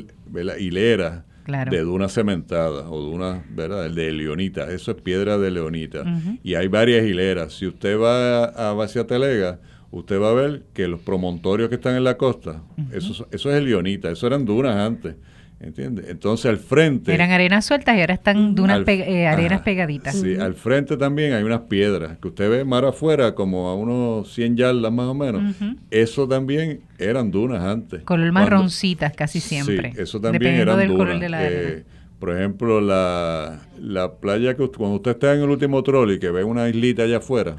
[0.58, 3.90] hileras de duna cementada o duna, ¿verdad?
[3.90, 6.04] De leonita, eso es piedra de leonita.
[6.42, 7.54] Y hay varias hileras.
[7.54, 11.96] Si usted va a, a Telega, usted va a ver que los promontorios que están
[11.96, 15.16] en la costa, eso, eso es leonita, eso eran dunas antes.
[15.60, 16.06] ¿Entiendes?
[16.08, 17.14] Entonces al frente...
[17.14, 20.14] Eran arenas sueltas y ahora están de unas eh, arenas pegaditas.
[20.14, 24.32] Sí, al frente también hay unas piedras que usted ve mar afuera como a unos
[24.34, 25.56] 100 yardas más o menos.
[25.90, 28.02] Eso también eran dunas antes.
[28.02, 29.92] Color marroncitas casi siempre.
[29.94, 31.06] Sí, eso también eran del dunas.
[31.06, 31.84] Color de la eh,
[32.18, 36.42] por ejemplo, la, la playa que cuando usted está en el último trolley que ve
[36.42, 37.56] una islita allá afuera,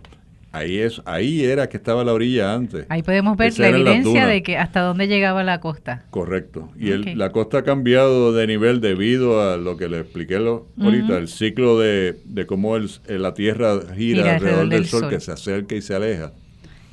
[0.55, 2.85] Ahí, es, ahí era que estaba la orilla antes.
[2.87, 6.05] Ahí podemos ver la evidencia de que hasta dónde llegaba la costa.
[6.11, 6.71] Correcto.
[6.79, 11.27] Y la costa ha cambiado de nivel debido a lo que le expliqué ahorita, el
[11.27, 12.15] ciclo de,
[12.47, 16.31] cómo el, la Tierra gira, alrededor, del, sol, que se acerca y se aleja.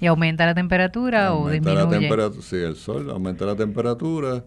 [0.01, 1.85] ¿Y aumenta la temperatura o disminuye?
[1.85, 4.43] La temperatura, sí, el sol aumenta la temperatura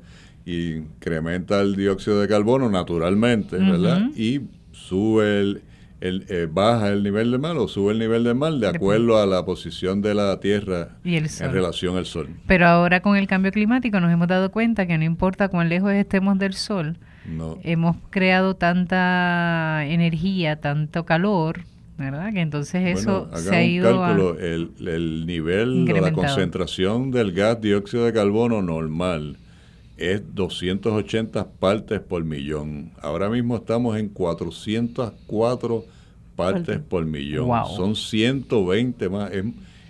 [0.45, 4.09] y incrementa el dióxido de carbono naturalmente, ¿verdad?
[4.13, 4.41] Y
[4.73, 5.61] sube el
[6.01, 9.17] el, eh, baja el nivel del mar o sube el nivel del mar de acuerdo
[9.17, 12.29] a la posición de la Tierra en relación al Sol.
[12.47, 15.91] Pero ahora con el cambio climático nos hemos dado cuenta que no importa cuán lejos
[15.93, 16.97] estemos del Sol,
[17.63, 21.61] hemos creado tanta energía, tanto calor,
[21.97, 22.31] ¿verdad?
[22.33, 27.61] Que entonces eso se ha ido cálculo, el, el nivel o la concentración del gas
[27.61, 29.37] dióxido de carbono normal
[29.97, 32.91] es 280 partes por millón.
[33.01, 35.85] Ahora mismo estamos en 404
[36.35, 37.49] partes por millón.
[37.75, 39.31] Son 120 más.
[39.31, 39.45] Es,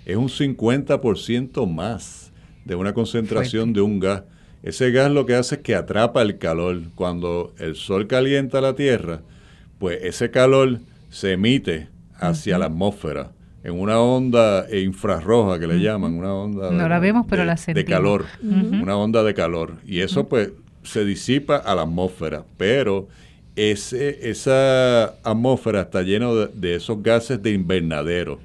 [0.06, 2.32] es un 50% más
[2.66, 4.24] de una concentración de un gas.
[4.64, 6.82] Ese gas lo que hace es que atrapa el calor.
[6.96, 9.22] Cuando el sol calienta la Tierra,
[9.80, 10.80] pues ese calor
[11.10, 11.90] se emite
[12.20, 13.35] hacia la atmósfera
[13.66, 17.56] en una onda infrarroja que le llaman, una onda no la vemos, pero de, la
[17.56, 19.78] de calor, una onda de calor.
[19.88, 20.52] Y eso pues
[20.84, 23.08] se disipa a la atmósfera, pero
[23.56, 28.40] ese, esa atmósfera está llena de, esos gases de invernadero,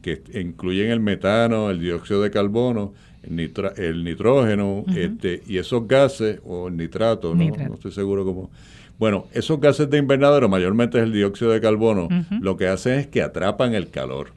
[0.00, 2.94] que incluyen el metano, el dióxido de carbono,
[3.24, 7.44] el, el nitrógeno, este, y esos gases, o el nitrato, ¿no?
[7.44, 8.50] no estoy seguro cómo.
[8.98, 12.08] Bueno, esos gases de invernadero, mayormente es el dióxido de carbono,
[12.40, 14.32] lo que hacen es que atrapan el calor.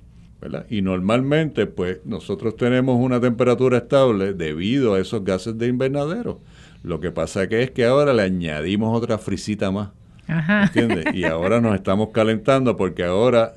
[0.70, 6.40] Y normalmente, pues, nosotros tenemos una temperatura estable debido a esos gases de invernadero.
[6.84, 9.90] Lo que pasa que es que ahora le añadimos otra frisita más.
[10.28, 11.16] ¿Entiendes?
[11.16, 13.56] Y ahora nos estamos calentando porque ahora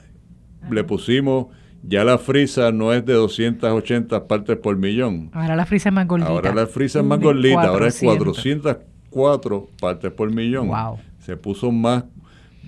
[0.71, 1.49] le pusimos,
[1.83, 5.31] ya la frisa no es de 280 partes por millón.
[5.33, 6.31] Ahora la frisa es más gordita.
[6.31, 10.71] Ahora la frisa es más gordita, ahora es 404 partes por millón.
[11.21, 12.05] Se puso más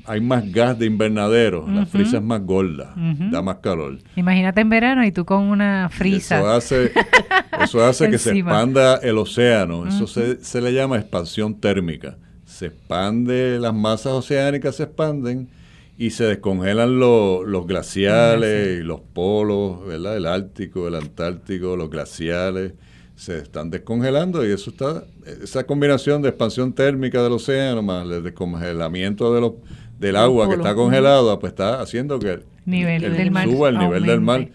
[0.05, 2.95] hay más gas de invernadero, la frisa es más gorda,
[3.31, 3.99] da más calor.
[4.17, 6.39] Imagínate en verano y tú con una frisa.
[6.39, 6.93] Eso hace,
[7.65, 12.17] eso hace que se expanda el océano, eso se, se, le llama expansión térmica.
[12.45, 15.49] Se expande, las masas oceánicas se expanden
[15.97, 20.17] y se descongelan los glaciales y los polos, ¿verdad?
[20.17, 22.73] El Ártico, el Antártico, los glaciales
[23.21, 25.05] se están descongelando y eso está,
[25.43, 29.53] esa combinación de expansión térmica del océano más el descongelamiento de los
[30.01, 34.03] del agua que está congelada, pues está haciendo que nivel del mar suba el nivel
[34.05, 34.49] del mar.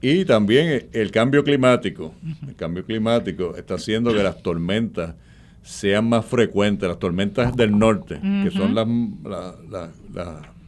[0.00, 2.14] Y también el cambio climático.
[2.46, 5.14] El cambio climático está haciendo que las tormentas
[5.62, 9.90] sean más frecuentes, las tormentas del norte, que son las,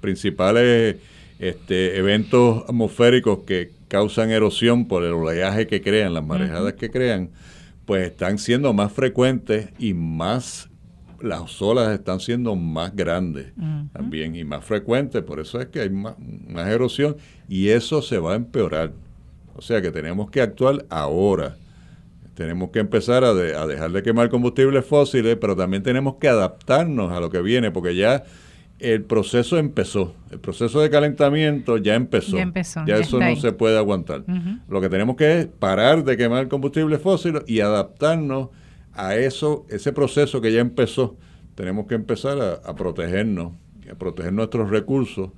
[0.01, 0.97] principales
[1.39, 7.31] este, eventos atmosféricos que causan erosión por el oleaje que crean, las marejadas que crean
[7.85, 10.69] pues están siendo más frecuentes y más
[11.22, 13.52] las olas están siendo más grandes
[13.92, 16.16] también y más frecuentes, por eso es que hay más,
[16.66, 17.16] erosión
[17.48, 18.92] y eso se va a empeorar.
[19.54, 21.56] O sea que tenemos que actuar ahora.
[22.34, 27.20] Tenemos que empezar a, dejar de quemar combustibles fósiles, pero también tenemos que adaptarnos a
[27.20, 28.24] lo que viene, porque ya
[28.78, 30.14] el proceso empezó.
[30.30, 32.36] El proceso de calentamiento ya empezó.
[32.36, 34.24] Ya, empezó, ya, eso no se puede aguantar.
[34.68, 38.48] Lo que tenemos que es parar de quemar combustibles fósiles y adaptarnos
[38.95, 41.16] a eso, ese proceso que ya empezó,
[41.55, 43.53] tenemos que empezar a, protegernos,
[43.91, 45.30] a proteger nuestros recursos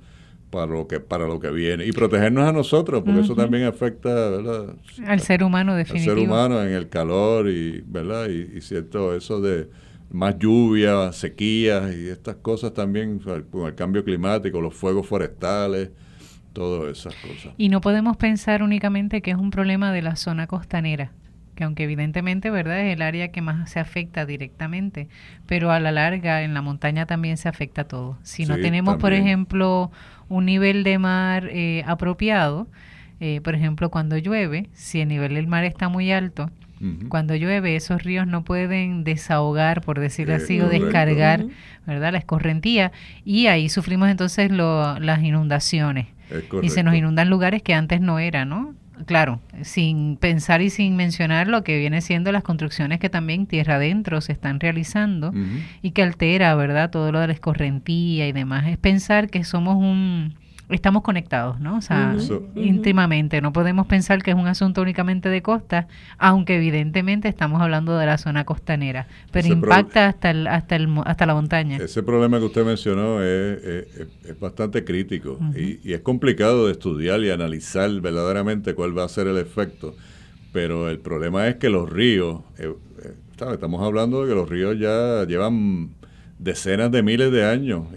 [0.49, 1.85] para lo que para lo que viene.
[1.85, 4.29] Y protegernos a nosotros porque eso también afecta
[5.07, 9.41] al ser humano definitivamente al ser humano en el calor y verdad y, cierto eso
[9.41, 9.69] de
[10.11, 15.89] más lluvia sequías y estas cosas también con el cambio climático los fuegos forestales
[16.53, 17.53] todas esas cosas.
[17.57, 21.11] Y no podemos pensar únicamente que es un problema de la zona costanera
[21.55, 25.07] que aunque evidentemente, ¿verdad?, es el área que más se afecta directamente,
[25.45, 28.17] pero a la larga en la montaña también se afecta todo.
[28.23, 29.91] Si no tenemos, por ejemplo,
[30.29, 32.67] un nivel de mar eh, apropiado,
[33.19, 36.49] eh, por ejemplo, cuando llueve, si el nivel del mar está muy alto,
[37.07, 41.45] cuando llueve esos ríos no pueden desahogar, por decirlo así, o descargar,
[41.87, 42.91] ¿verdad?, la escorrentía,
[43.23, 46.07] y ahí sufrimos entonces lo, las inundaciones.
[46.61, 48.73] Y se nos inundan lugares que antes no eran, ¿no?
[49.05, 53.75] Claro, sin pensar y sin mencionar lo que viene siendo las construcciones que también tierra
[53.75, 55.33] adentro se están realizando
[55.81, 56.89] y que altera, ¿verdad?
[56.89, 58.67] Todo lo de la escorrentía y demás.
[58.67, 60.35] Es pensar que somos un,
[60.75, 61.77] estamos conectados, ¿no?
[61.77, 62.15] O sea,
[62.55, 63.41] íntimamente.
[63.41, 68.05] No podemos pensar que es un asunto únicamente de costa, aunque evidentemente estamos hablando de
[68.05, 71.77] la zona costanera, pero impacta hasta el, hasta el, hasta la montaña.
[71.77, 77.21] Ese problema que usted mencionó es, es, bastante crítico y, y, es complicado de estudiar
[77.21, 79.95] y analizar verdaderamente cuál va a ser el efecto.
[80.53, 82.71] Pero el problema es que los ríos, eh,
[83.03, 83.13] eh,
[83.51, 85.89] estamos hablando de que los ríos ya llevan
[86.37, 87.87] decenas de miles de años.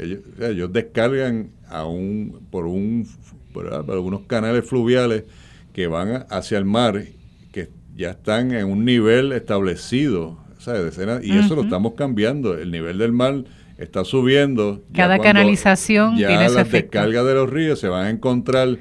[0.40, 3.06] Ellos, descargan a un, por, un,
[3.52, 5.24] por, algunos canales fluviales
[5.72, 7.04] que van hacia el mar,
[7.52, 10.44] que ya están en un nivel establecido.
[10.64, 12.58] Decenas, y eso lo estamos cambiando.
[12.58, 13.44] El nivel del mar
[13.78, 14.82] está subiendo.
[14.92, 18.76] Cada canalización ya tiene las descargas de los ríos se van a encontrar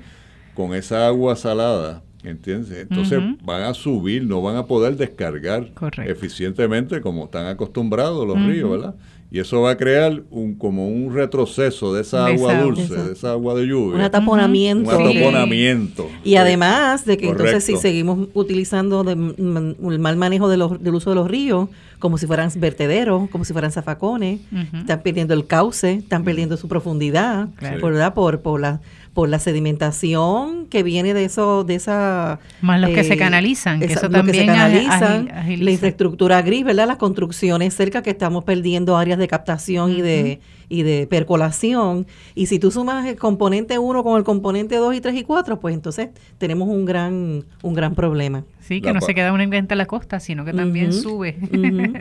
[0.55, 2.87] con esa agua salada ¿Entiendes?
[2.89, 5.69] Entonces van a subir, no van a poder descargar
[6.05, 8.95] eficientemente como están acostumbrados los ríos, ¿verdad?
[9.31, 13.31] Y eso va a crear un como un retroceso de esa agua dulce, de esa
[13.31, 13.95] agua de lluvia.
[13.95, 14.97] Un ataponamiento.
[14.97, 16.07] Un ataponamiento.
[16.23, 21.09] Y además de que entonces si seguimos utilizando el mal manejo de los, del uso
[21.09, 21.69] de los ríos,
[21.99, 24.39] como si fueran vertederos, como si fueran zafacones,
[24.73, 28.13] están perdiendo el cauce, están perdiendo su profundidad, ¿verdad?
[28.13, 28.79] Por, por la
[29.15, 32.41] por la sedimentación que viene de eso, de esa...
[32.61, 36.85] Más los que se eh, canalizan, que eso también se canalizan, la infraestructura gris, ¿verdad?
[36.85, 42.07] Las construcciones cerca que estamos perdiendo áreas de captación y de y de percolación.
[42.33, 45.59] Y si tú sumas el componente 1 con el componente 2 y 3 y 4,
[45.59, 48.43] pues entonces tenemos un gran, un gran problema.
[48.59, 51.37] Sí, que no se queda únicamente a la costa, sino que también sube.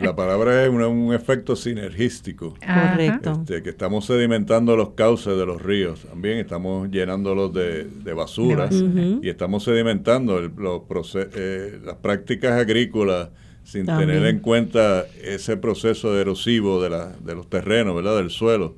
[0.01, 2.55] La palabra es un efecto sinergístico.
[2.65, 3.33] Correcto.
[3.41, 8.69] Este, que estamos sedimentando los cauces de los ríos, también estamos llenándolos de, de basura
[9.21, 10.81] y estamos sedimentando el, los
[11.15, 13.29] eh, las prácticas agrícolas
[13.65, 18.17] sin tener en cuenta ese proceso erosivo de, la, de los terrenos, ¿verdad?
[18.17, 18.75] Del suelo,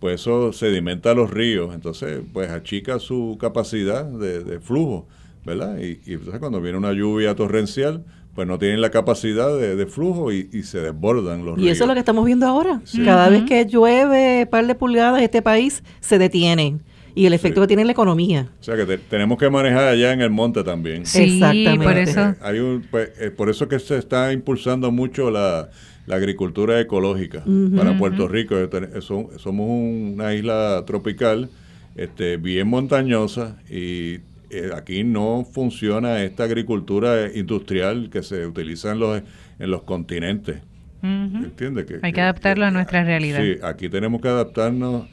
[0.00, 5.06] pues eso sedimenta los ríos, entonces pues achica su capacidad de, flujo,
[5.44, 5.78] ¿verdad?
[5.78, 8.02] Y, entonces cuando viene una lluvia torrencial,
[8.34, 11.68] pues no tienen la capacidad de, flujo y, se desbordan los ríos.
[11.68, 12.80] Y eso es lo que estamos viendo ahora.
[13.04, 16.78] Cada vez que llueve par de pulgadas, este país se detiene
[17.14, 18.48] y el efecto que tiene en la economía.
[18.60, 21.06] O sea que tenemos que manejar allá en el monte también.
[21.06, 21.84] Sí, Exactamente.
[21.84, 22.34] Por eso.
[22.40, 25.70] Hay un, pues, eh, por eso que se está impulsando mucho la,
[26.08, 27.44] agricultura ecológica
[27.76, 28.56] para Puerto Rico.
[29.00, 31.48] Somos una isla tropical,
[31.94, 34.18] este, bien montañosa y
[34.50, 39.22] eh, aquí no funciona esta agricultura industrial que se utiliza en los,
[39.60, 40.60] en los continentes.
[41.02, 41.86] ¿Entiendes?
[41.86, 43.40] Que, Hay que adaptarlo a nuestra realidad.
[43.40, 45.06] Sí, aquí tenemos que adaptarnos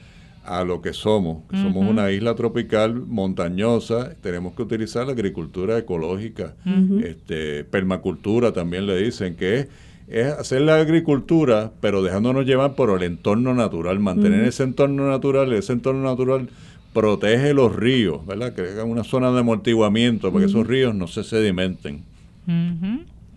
[0.48, 1.43] a lo que somos.
[1.52, 6.56] Somos una isla tropical montañosa, tenemos que utilizar la agricultura ecológica,
[7.04, 9.68] este, permacultura también le dicen, que
[10.08, 15.52] es, hacer la agricultura, pero dejándonos llevar por el entorno natural, mantener ese entorno natural,
[15.54, 16.50] ese entorno natural
[16.93, 18.54] protege los ríos, ¿verdad?
[18.54, 22.04] Que una zona de amortiguamiento para que esos ríos no se sedimenten.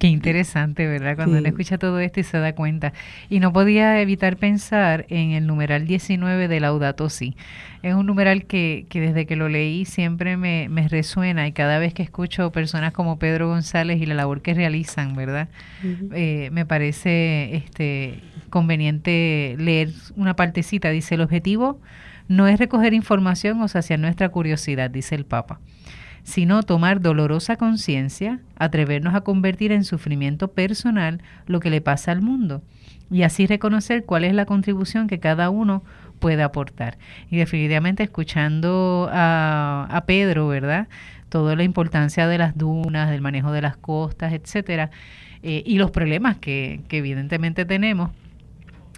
[0.00, 1.14] Qué interesante, ¿verdad?
[1.14, 2.94] Cuando uno escucha todo esto y se da cuenta.
[3.28, 7.36] Y no podía evitar pensar en el numeral 19 de Laudato Si.
[7.82, 11.78] Es un numeral que, que desde que lo leí siempre me, me, resuena y cada
[11.78, 15.50] vez que escucho personas como Pedro González y la labor que realizan, ¿verdad?
[16.14, 20.88] Eh, me parece este conveniente leer una partecita.
[20.88, 21.78] Dice, el objetivo
[22.26, 25.60] no es recoger información o saciar nuestra curiosidad, dice el Papa
[26.22, 32.22] sino tomar dolorosa conciencia, atrevernos a convertir en sufrimiento personal lo que le pasa al
[32.22, 32.62] mundo
[33.10, 35.82] y así reconocer cuál es la contribución que cada uno
[36.20, 36.98] puede aportar.
[37.30, 40.86] Y definitivamente escuchando a, Pedro, ¿verdad?
[41.28, 44.90] Toda la importancia de las dunas, del manejo de las costas, etcétera,
[45.42, 48.10] eh, y los problemas que, que evidentemente tenemos,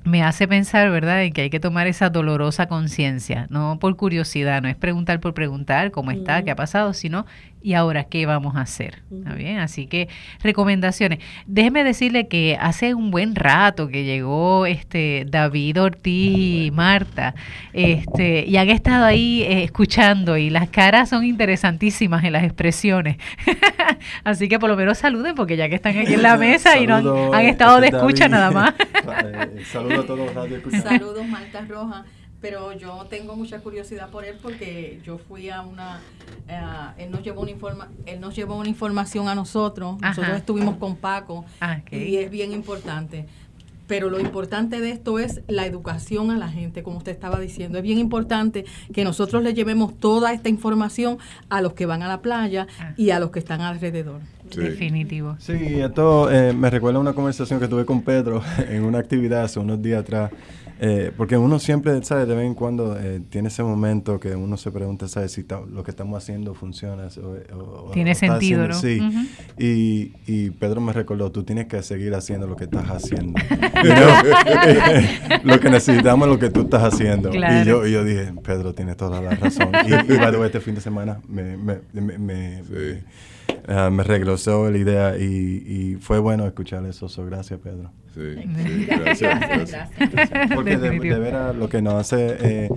[0.04, 4.62] me hace pensar, ¿verdad?, en que hay que tomar esa dolorosa conciencia, no por curiosidad,
[4.62, 7.26] no es preguntar por preguntar cómo está, qué ha pasado, sino
[7.62, 9.02] y ahora qué vamos a hacer.
[9.10, 9.58] ¿Está bien?
[9.58, 10.08] Así que
[10.42, 11.20] recomendaciones.
[11.46, 17.34] Déjeme decirle que hace un buen rato que llegó este David Ortiz y Marta,
[17.72, 23.16] este, y han estado ahí eh, escuchando y las caras son interesantísimas en las expresiones.
[24.24, 26.86] Así que por lo menos saluden porque ya que están aquí en la mesa y
[26.86, 28.74] no han, estado de escucha nada más.
[29.04, 32.04] Eh, saludos a todos los Saludos Marta Roja
[32.42, 36.00] pero yo tengo mucha curiosidad por él porque yo fui a una
[36.48, 40.76] eh, él nos llevó una informa él nos llevó una información a nosotros nosotros estuvimos
[40.76, 43.26] con Paco ah, y es bien importante
[43.86, 47.76] pero lo importante de esto es la educación a la gente, como usted estaba diciendo.
[47.76, 48.64] Es bien importante
[48.94, 51.18] que nosotros le llevemos toda esta información
[51.50, 52.94] a los que van a la playa ah.
[52.96, 54.20] y a los que están alrededor.
[54.56, 55.36] Definitivo.
[55.40, 59.58] Sí, esto eh, me recuerda una conversación que tuve con Pedro en una actividad hace
[59.60, 60.30] unos días atrás
[60.84, 62.26] eh, porque uno siempre, ¿sabes?
[62.26, 65.30] De vez en cuando eh, tiene ese momento que uno se pregunta, ¿sabes?
[65.30, 67.06] Si lo que estamos haciendo funciona.
[67.92, 68.74] tiene sentido, ¿no?
[68.74, 69.00] Sí.
[69.56, 73.40] y, Pedro me recordó, tú tienes que seguir haciendo lo que estás haciendo.
[75.44, 77.30] lo que necesitamos es lo que tú estás haciendo.
[77.32, 79.68] Y, yo, yo dije, Pedro tiene toda la razón.
[79.86, 82.60] y, y este fin de semana me, me, me,
[83.68, 87.06] ah, regresó la idea y, fue bueno escuchar eso.
[87.24, 87.92] gracias, Pedro.
[88.14, 89.90] Sí, gracias,
[90.54, 92.68] Porque de, veras lo que nos hace, eh,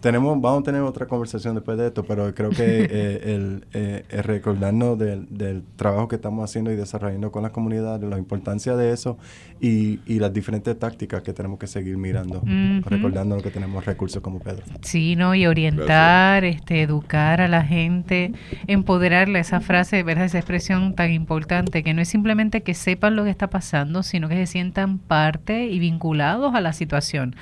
[0.00, 2.56] Tenemos, vamos a tener otra conversación después de esto, pero creo que
[2.90, 8.18] eh, el, eh, recordarnos del, trabajo que estamos haciendo y desarrollando con las comunidades, la
[8.18, 9.18] importancia de eso
[9.60, 12.42] y, las diferentes tácticas que tenemos que seguir mirando,
[12.86, 14.62] recordando que tenemos recursos como Pedro.
[14.80, 15.34] Sí, ¿no?
[15.34, 18.32] Y orientar, este, educar a la gente,
[18.66, 20.24] empoderarle esa frase, ¿verdad?
[20.24, 24.23] esa expresión tan importante, que no es simplemente que sepan lo que está pasando, sino
[24.28, 27.36] que se sientan parte y vinculados a la situación,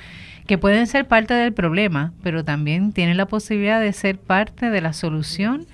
[0.47, 4.81] que pueden ser parte del problema, pero también tienen la posibilidad de ser parte de
[4.81, 5.65] la solución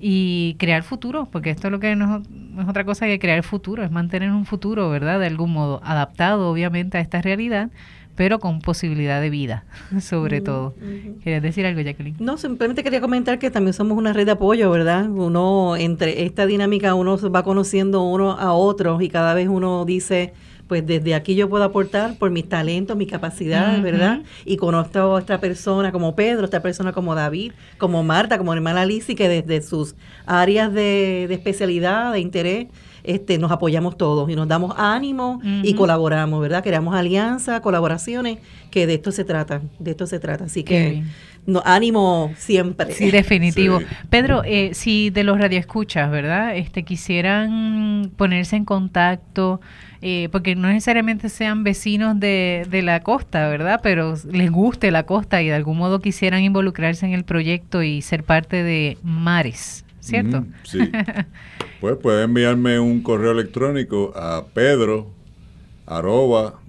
[0.00, 2.22] y crear futuro, porque esto es lo que no,
[2.60, 5.20] es otra cosa que crear futuro, es mantener un futuro, ¿verdad?
[5.20, 7.70] De algún modo, adaptado obviamente a esta realidad,
[8.14, 9.64] pero con posibilidad de vida,
[10.00, 10.74] sobre todo.
[11.22, 12.16] ¿Querías decir algo, Jacqueline?
[12.18, 15.08] No, simplemente quería comentar que también somos una red de apoyo, ¿verdad?
[15.08, 20.32] Uno, entre esta dinámica, uno va conociendo uno a otro y cada vez uno dice,
[20.68, 24.22] pues desde aquí yo puedo aportar por mis talentos, mis capacidades, ¿verdad?
[24.44, 28.82] Y conozco a esta persona como Pedro, esta persona como David, como Marta, como hermana
[28.82, 29.94] Alicia, que desde sus
[30.26, 32.66] áreas de, especialidad, de interés,
[33.04, 36.64] este, nos apoyamos todos y nos damos ánimo y colaboramos, ¿verdad?
[36.64, 38.38] Creamos alianzas, colaboraciones,
[38.72, 40.46] que de esto se trata, de esto se trata.
[40.46, 41.04] Así que
[41.46, 42.92] no, ánimo siempre.
[42.92, 43.80] Sí, definitivo.
[44.10, 46.56] Pedro, eh, si de los radioescuchas, ¿verdad?
[46.56, 49.60] Este, quisieran ponerse en contacto,
[50.02, 53.80] eh, porque no necesariamente sean vecinos de, de, la costa, ¿verdad?
[53.82, 58.02] Pero les guste la costa y de algún modo quisieran involucrarse en el proyecto y
[58.02, 60.44] ser parte de Mares, ¿cierto?
[60.64, 60.78] sí.
[61.80, 65.12] pues puede enviarme un correo electrónico a pedro
[65.86, 66.60] arroba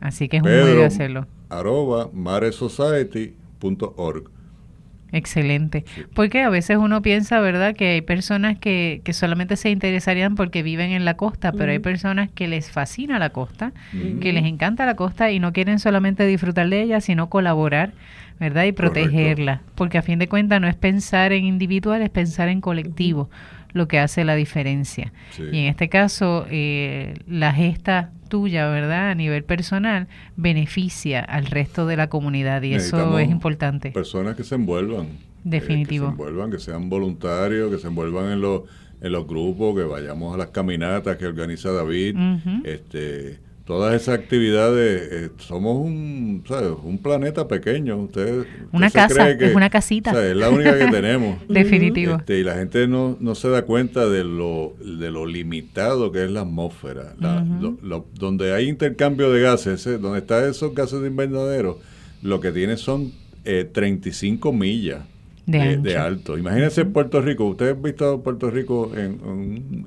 [0.00, 1.26] Así que es un medio de hacerlo.
[1.48, 4.30] arroba maresociety.org
[5.12, 5.84] Excelente.
[6.14, 10.62] Porque a veces uno piensa, ¿verdad?, que hay personas que, que solamente se interesarían porque
[10.62, 13.72] viven en la costa, pero hay personas que les fascina la costa,
[14.20, 17.92] que les encanta la costa y no quieren solamente disfrutar de ella, sino colaborar,
[18.38, 19.62] ¿verdad?, y protegerla.
[19.74, 23.30] Porque a fin de cuentas no es pensar en individual, es pensar en colectivo
[23.72, 25.12] lo que hace la diferencia.
[25.38, 29.10] Y en este caso, eh, la gesta tuya, ¿verdad?
[29.10, 33.90] A nivel personal, beneficia al resto de la comunidad y eso es importante.
[33.90, 35.08] Personas que se envuelvan.
[35.44, 36.06] Definitivo.
[36.06, 38.62] Eh, que se envuelvan, que sean voluntarios, que se envuelvan en los,
[39.00, 42.16] en los grupos, que vayamos a las caminatas que organiza David,
[42.64, 46.42] este todas esas actividades, eh, somos un,
[46.82, 47.96] un planeta pequeño.
[47.98, 50.10] Usted, una casa, es una casita.
[50.28, 51.38] es la única que tenemos.
[51.48, 52.16] Definitivo.
[52.16, 56.24] Este, y la gente no, no se da cuenta de lo, de lo limitado que
[56.24, 57.14] es la atmósfera.
[58.14, 61.78] donde hay intercambio de gases, donde están esos gases de invernadero,
[62.22, 63.12] lo que tiene son
[63.44, 65.02] eh, 35 millas.
[65.46, 66.38] De, alto.
[66.38, 67.44] Imagínense Puerto Rico.
[67.44, 69.20] Ustedes han visto Puerto Rico en,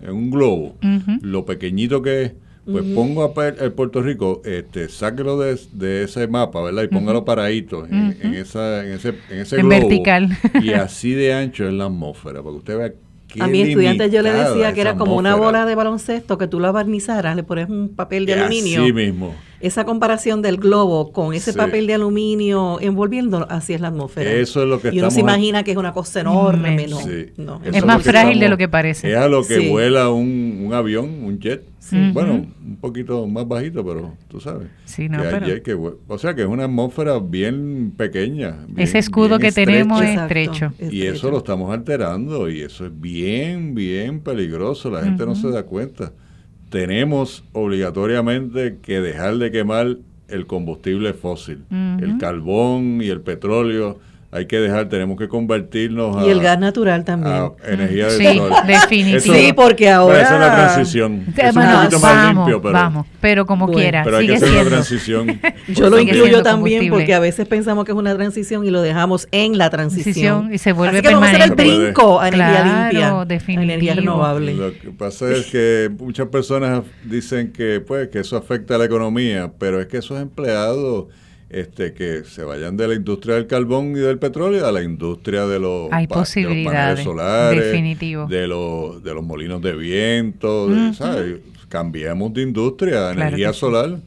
[0.10, 0.76] un globo,
[1.22, 2.34] lo pequeñito que es
[2.66, 6.84] pues pongo a, el Puerto Rico, este, sáquelo de, de, ese mapa, ¿verdad?
[6.84, 10.30] Y póngalo paradito en, en, esa, en ese, en ese en vertical.
[10.62, 12.94] Y así de ancho es la atmósfera, para que usted vea
[13.40, 16.60] a mi estudiante yo le decía que era como una bola de baloncesto que tú
[16.60, 18.84] la barnizaras, le pones un papel de aluminio.
[18.84, 19.36] Así mismo.
[19.64, 24.30] Esa comparación del globo con ese papel de aluminio envolviendo, así es la atmósfera.
[24.30, 26.86] Eso es lo que Y uno se imagina que es una cosa enorme,
[27.38, 29.10] no, Es más frágil de lo que parece.
[29.10, 31.64] Es a lo que vuela un, un avión, un jet.
[32.12, 34.68] Bueno, un poquito más bajito, pero tú sabes.
[34.86, 35.22] Sí, no,
[35.64, 35.74] que
[36.08, 38.66] o sea que es una atmósfera bien pequeña.
[38.76, 40.74] ese escudo que tenemos es estrecho.
[40.80, 44.90] Y eso lo estamos alterando y eso es bien, bien peligroso.
[44.90, 46.12] La gente no se da cuenta.
[46.74, 49.98] Tenemos obligatoriamente que dejar de quemar
[50.28, 54.00] el combustible fósil, el carbón y el petróleo
[54.34, 56.26] hay que dejar, tenemos que convertirnos a...
[56.26, 57.52] Y el gas natural también.
[57.64, 59.46] energía de sí, Definitivamente.
[59.48, 60.22] sí, porque ahora...
[60.22, 61.26] Es una transición.
[61.38, 62.74] es un poquito más limpio, pero...
[62.74, 65.40] Vamos, pero como quiera, Pero hay que hacer una transición.
[65.68, 69.28] Yo lo incluyo también porque a veces pensamos que es una transición y lo dejamos
[69.32, 70.52] en la transición.
[70.52, 73.62] y se vuelve Así que vamos a hacer el brinco a energía limpia, definitivo.
[73.62, 74.54] a energía renovable.
[74.56, 78.86] Lo que pasa es que muchas personas dicen que, pues, que eso afecta a la
[78.86, 81.06] economía, pero es que esos empleados
[81.54, 85.46] este, que se vayan de la industria del carbón y del petróleo a la industria
[85.46, 87.72] de los, Hay paneles solares,
[88.28, 90.70] De, los, de los molinos de viento,
[91.70, 94.00] cambiemos de industria a energía solar.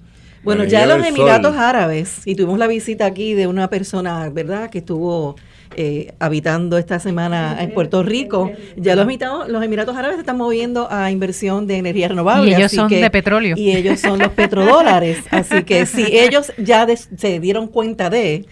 [0.42, 4.78] Bueno, ya los Emiratos Árabes, y tuvimos la visita aquí de una persona, ¿verdad?, que
[4.78, 5.36] estuvo
[5.74, 8.52] eh, habitando esta semana en Puerto Rico.
[8.76, 12.50] Ya los Emiratos, los Emiratos Árabes se están moviendo a inversión de energía renovable.
[12.50, 13.56] Y ellos son de petróleo.
[13.56, 15.18] Y ellos son los petrodólares.
[15.30, 18.46] así que si ellos ya se dieron cuenta de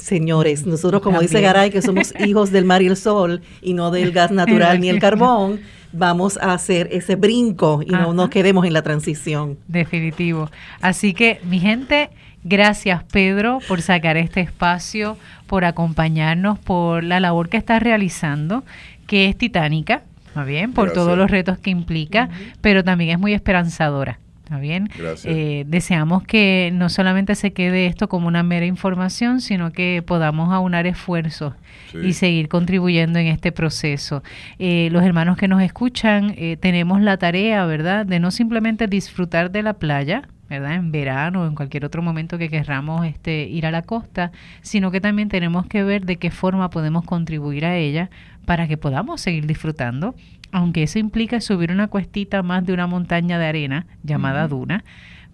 [0.00, 3.90] señores, nosotros como dice Garay, que somos hijos del mar y el sol y no
[3.90, 5.60] del gas natural ni el carbón,
[5.92, 9.58] vamos a hacer ese brinco y no nos quedemos en la transición.
[9.68, 10.50] Definitivo.
[10.80, 12.10] Así que, mi gente,
[12.44, 15.16] gracias Pedro por sacar este espacio,
[15.46, 18.64] por acompañarnos, por la labor que estás realizando,
[19.06, 20.72] que es titánica, ¿está bien?
[20.72, 22.28] Por todos los retos que implica,
[22.60, 24.18] pero también es muy esperanzadora.
[24.52, 24.90] ¿Está bien?
[25.24, 30.52] Eh, deseamos que no solamente se quede esto como una mera información, sino que podamos
[30.52, 31.54] aunar esfuerzos
[31.94, 34.22] y seguir contribuyendo en este proceso.
[34.58, 39.50] Eh, los hermanos que nos escuchan, eh, tenemos la tarea, ¿verdad?, de no simplemente disfrutar
[39.50, 40.28] de la playa,
[40.60, 40.74] ¿verdad?
[40.74, 44.90] En verano o en cualquier otro momento que querramos este, ir a la costa, sino
[44.90, 48.10] que también tenemos que ver de qué forma podemos contribuir a ella
[48.44, 50.14] para que podamos seguir disfrutando,
[50.50, 54.84] aunque eso implica subir una cuestita más de una montaña de arena llamada duna,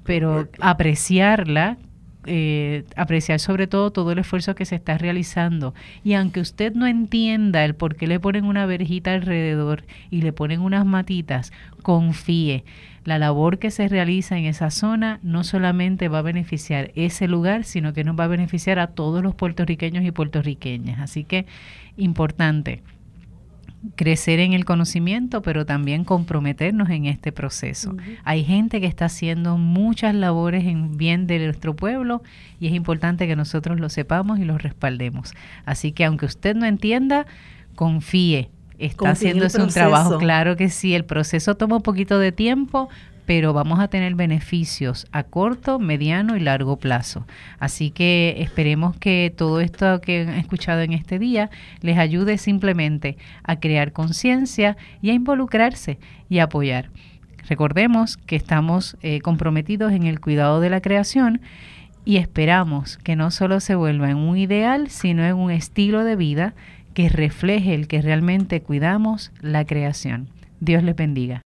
[0.05, 1.77] pero apreciarla
[2.31, 5.73] eh, apreciar sobre todo todo el esfuerzo que se está realizando.
[6.05, 10.35] Y aunque usted no entienda el por qué le ponen una verjita alrededor y le
[10.35, 11.53] ponen unas matitas,
[11.83, 12.65] confíe.
[13.09, 17.65] La labor que se realiza en esa zona no solamente va a beneficiar ese lugar,
[17.65, 21.01] sino que nos va a beneficiar a todos los puertorriqueños y puertorriqueñas.
[21.01, 21.47] Así que
[21.97, 22.83] importante
[23.97, 27.97] crecer en el conocimiento, pero también comprometernos en este proceso.
[28.25, 32.23] Hay gente que está haciendo muchas labores en bien de nuestro pueblo
[32.61, 35.33] y es importante que nosotros lo sepamos y lo respaldemos.
[35.65, 37.25] Así que aunque usted no entienda,
[37.75, 38.51] confíe.
[38.79, 42.89] Está haciéndose un trabajo, claro que sí, el proceso toma un poquito de tiempo,
[43.27, 47.27] pero vamos a tener beneficios a corto, mediano y largo plazo.
[47.59, 51.51] Así que esperemos que todo esto que han escuchado en este día
[51.83, 55.99] les ayude simplemente a crear conciencia y a involucrarse
[56.31, 56.89] y apoyar.
[57.49, 61.41] Recordemos que estamos eh, comprometidos en el cuidado de la creación
[62.05, 66.17] y esperamos que no solo se vuelva en un ideal, sino en un estilo de
[66.17, 66.55] vida
[66.99, 70.31] que refleje el que realmente cuidamos la creación.
[70.59, 71.43] Dios les bendiga.